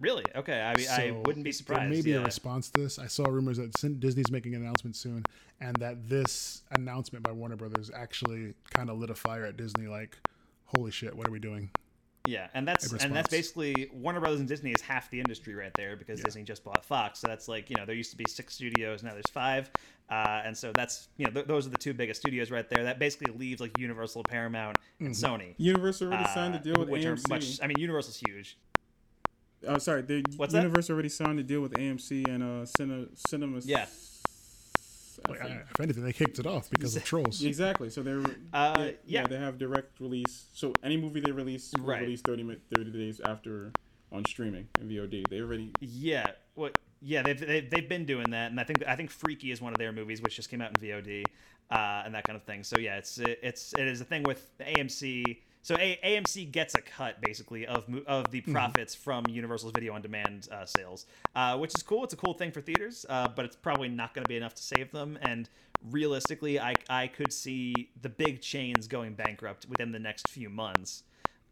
[0.00, 0.24] Really?
[0.34, 0.60] Okay.
[0.60, 1.82] I mean, I wouldn't be surprised.
[1.82, 2.18] There may be yeah.
[2.18, 2.98] a response to this.
[2.98, 5.24] I saw rumors that Disney's making an announcement soon,
[5.60, 9.86] and that this announcement by Warner Brothers actually kind of lit a fire at Disney.
[9.86, 10.18] Like,
[10.66, 11.70] holy shit, what are we doing?
[12.26, 15.72] Yeah, and that's and that's basically Warner Brothers and Disney is half the industry right
[15.76, 16.24] there because Yeah.
[16.24, 17.18] Disney just bought Fox.
[17.18, 19.70] So that's like you know there used to be six studios, now there's five,
[20.10, 22.84] uh, and so that's you know th- those are the two biggest studios right there.
[22.84, 25.24] That basically leaves like Universal, Paramount, and Mm-hmm.
[25.24, 25.54] Sony.
[25.58, 27.26] Universal already signed uh, a deal with which AMC.
[27.26, 27.60] are much.
[27.62, 28.56] I mean, Universal's huge.
[29.66, 30.02] Oh, sorry.
[30.02, 30.62] The What's that?
[30.62, 33.60] Universal already signed a deal with AMC and uh, Cine, Cinema.
[33.64, 33.84] Yeah.
[35.28, 37.42] Like, I, if anything, they kicked it off because of trolls.
[37.42, 37.90] Exactly.
[37.90, 38.20] So they're
[38.52, 39.26] Uh, yeah, yeah.
[39.26, 40.46] they have direct release.
[40.52, 42.00] So any movie they release will Right.
[42.02, 43.72] release 30, 30 days after
[44.12, 45.24] on streaming and VOD.
[45.28, 46.32] They already Yeah.
[46.54, 46.78] What?
[47.00, 49.72] yeah, they've, they've they've been doing that, and I think I think Freaky is one
[49.72, 51.24] of their movies, which just came out in VOD,
[51.70, 52.62] uh, and that kind of thing.
[52.62, 55.38] So yeah, it's it's it is a thing with AMC.
[55.64, 59.94] So a- AMC gets a cut basically of mo- of the profits from Universal's video
[59.94, 62.04] on demand uh, sales, uh, which is cool.
[62.04, 64.54] It's a cool thing for theaters, uh, but it's probably not going to be enough
[64.56, 65.18] to save them.
[65.22, 65.48] And
[65.90, 71.02] realistically, I I could see the big chains going bankrupt within the next few months.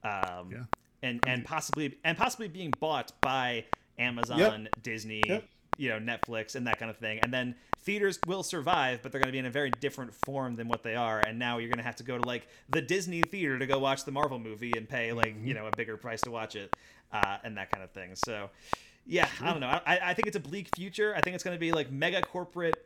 [0.05, 0.65] Um, Yeah.
[1.03, 3.65] and and possibly and possibly being bought by
[3.99, 5.49] Amazon, Disney, Yep.
[5.79, 7.19] You know, Netflix, and that kind of thing.
[7.21, 10.57] And then theaters will survive, but they're going to be in a very different form
[10.57, 11.21] than what they are.
[11.21, 13.79] And now you're going to have to go to like the Disney theater to go
[13.79, 16.75] watch the Marvel movie and pay like you know a bigger price to watch it,
[17.13, 18.15] uh, and that kind of thing.
[18.15, 18.51] So.
[19.05, 19.67] Yeah, I don't know.
[19.67, 21.13] I, I think it's a bleak future.
[21.17, 22.77] I think it's going to be like mega corporate,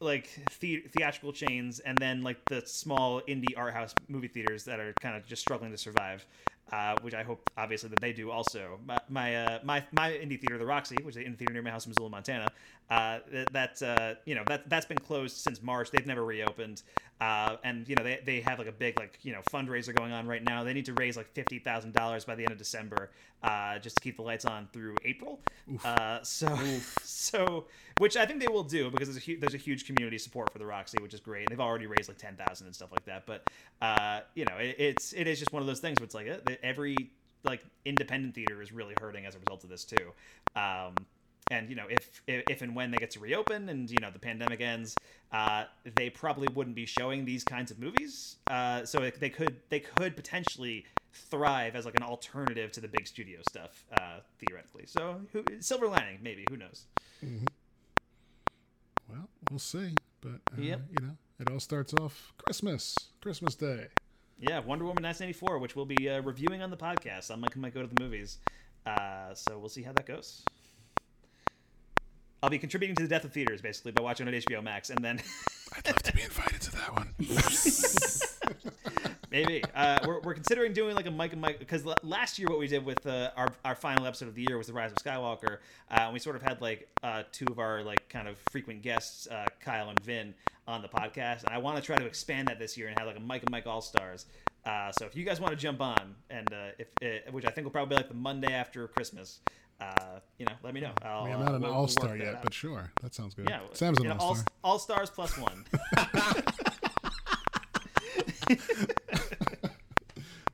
[0.00, 0.30] like
[0.60, 4.94] the- theatrical chains, and then like the small indie art house movie theaters that are
[5.02, 6.24] kind of just struggling to survive.
[6.72, 8.80] Uh, which I hope, obviously, that they do also.
[8.84, 11.62] My my uh, my, my indie theater, the Roxy, which is an indie theater near
[11.62, 12.50] my house in Missoula, Montana,
[12.90, 15.92] uh, that that's uh, you know that that's been closed since March.
[15.92, 16.82] They've never reopened,
[17.20, 20.12] uh, and you know they, they have like a big like you know fundraiser going
[20.12, 20.64] on right now.
[20.64, 23.10] They need to raise like fifty thousand dollars by the end of December,
[23.44, 25.40] uh, just to keep the lights on through April.
[25.84, 26.56] Uh, so
[27.02, 27.66] so
[27.98, 30.52] which I think they will do because there's a hu- there's a huge community support
[30.52, 31.44] for the Roxy, which is great.
[31.44, 33.26] And They've already raised like ten thousand and stuff like that.
[33.26, 33.44] But
[33.80, 36.28] uh, you know it, it's it is just one of those things where it's like
[36.28, 37.10] uh, every
[37.42, 40.12] like independent theater is really hurting as a result of this too.
[40.56, 40.94] Um,
[41.50, 44.10] and you know if, if if and when they get to reopen and you know
[44.10, 44.96] the pandemic ends
[45.32, 49.56] uh, they probably wouldn't be showing these kinds of movies uh, so it, they could
[49.68, 54.84] they could potentially thrive as like an alternative to the big studio stuff uh, theoretically
[54.86, 56.84] so who, silver lining maybe who knows
[59.08, 59.94] Well, we'll see.
[60.20, 60.80] But uh, Yep.
[60.90, 63.86] you know, it all starts off Christmas, Christmas Day.
[64.40, 67.72] yeah wonder woman 1984 which we'll be uh, reviewing on the podcast mike and mike
[67.74, 68.38] go to the movies
[68.86, 70.42] uh, so we'll see how that goes
[72.42, 74.90] I'll be contributing to the death of theaters basically by watching it on HBO Max,
[74.90, 75.20] and then
[75.74, 77.14] I'd love to be invited to that one.
[79.30, 82.58] Maybe uh, we're, we're considering doing like a Mike and Mike because last year what
[82.58, 84.98] we did with uh, our our final episode of the year was the Rise of
[84.98, 85.58] Skywalker.
[85.90, 88.82] Uh, and we sort of had like uh, two of our like kind of frequent
[88.82, 90.34] guests, uh, Kyle and Vin,
[90.68, 93.06] on the podcast, and I want to try to expand that this year and have
[93.06, 94.26] like a Mike and Mike All Stars.
[94.64, 97.64] Uh, so if you guys want to jump on, and uh, if which I think
[97.64, 99.40] will probably be like the Monday after Christmas,
[99.80, 100.90] uh, you know, let me know.
[101.02, 102.42] I'll, I mean, uh, not an we'll- all star yet, out.
[102.42, 103.48] but sure, that sounds good.
[103.48, 104.46] yeah, Sam's an all star.
[104.64, 105.64] All stars plus one.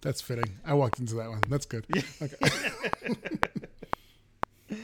[0.03, 0.59] That's fitting.
[0.65, 1.41] I walked into that one.
[1.49, 1.87] That's good.
[2.23, 2.37] Okay.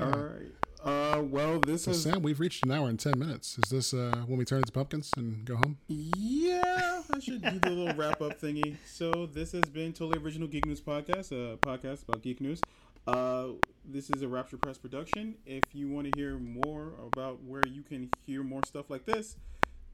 [0.00, 0.50] All right.
[0.82, 3.56] Uh, well, this So is Sam, we've reached an hour and ten minutes.
[3.62, 5.78] Is this uh, when we turn into pumpkins and go home?
[5.86, 8.76] Yeah, I should do the little wrap up thingy.
[8.86, 12.60] So this has been Totally Original Geek News Podcast, a podcast about geek news.
[13.06, 13.48] Uh,
[13.84, 15.36] this is a Rapture Press production.
[15.46, 19.36] If you want to hear more about where you can hear more stuff like this,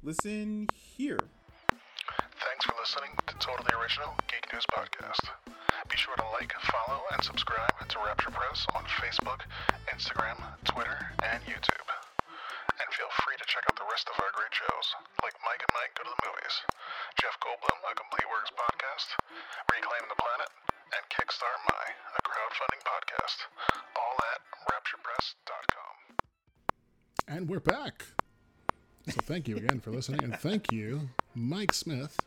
[0.02, 1.18] listen here.
[2.68, 5.24] For listening to Totally Original Geek News Podcast.
[5.88, 9.40] Be sure to like, follow, and subscribe to Rapture Press on Facebook,
[9.88, 10.36] Instagram,
[10.68, 11.88] Twitter, and YouTube.
[12.76, 14.86] And feel free to check out the rest of our great shows,
[15.24, 16.56] like Mike and Mike Go to the Movies,
[17.16, 19.16] Jeff Goldblum, A Complete Works Podcast,
[19.72, 20.52] Reclaim the Planet,
[20.92, 23.48] and Kickstart My, a crowdfunding podcast.
[23.96, 25.94] All at RapturePress.com.
[27.32, 28.04] And we're back.
[29.08, 32.20] So thank you again for listening, and thank you, Mike Smith,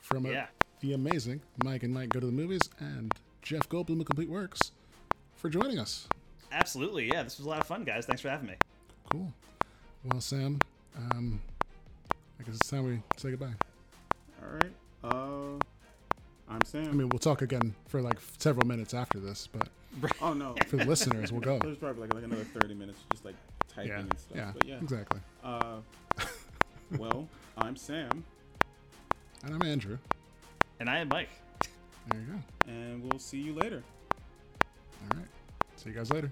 [0.00, 0.46] from uh, Yeah.
[0.80, 3.12] the amazing Mike and Mike Go to the Movies, and
[3.42, 4.72] Jeff Goldblum of Complete Works,
[5.36, 6.08] for joining us.
[6.52, 7.22] Absolutely, yeah.
[7.22, 8.06] This was a lot of fun, guys.
[8.06, 8.54] Thanks for having me.
[9.10, 9.32] Cool.
[10.04, 10.58] Well, Sam,
[10.96, 11.40] um,
[12.38, 13.54] I guess it's time we say goodbye.
[14.42, 14.72] All right.
[15.04, 15.58] Uh,
[16.48, 16.88] I'm Sam.
[16.88, 19.68] I mean, we'll talk again for like several minutes after this, but
[20.20, 21.58] oh no, for the listeners, we'll go.
[21.62, 23.36] there's probably like, like another 30 minutes just like
[23.68, 24.36] typing Yeah, and stuff.
[24.36, 24.78] yeah, But yeah.
[24.82, 25.20] exactly.
[25.44, 25.76] Uh,
[26.98, 28.24] well, I'm Sam,
[29.44, 29.96] And I'm Andrew.
[30.80, 31.28] And I am Mike.
[32.10, 32.70] There you go.
[32.72, 33.82] and we'll see you later.
[35.12, 35.28] All right.
[35.76, 36.30] See you guys later.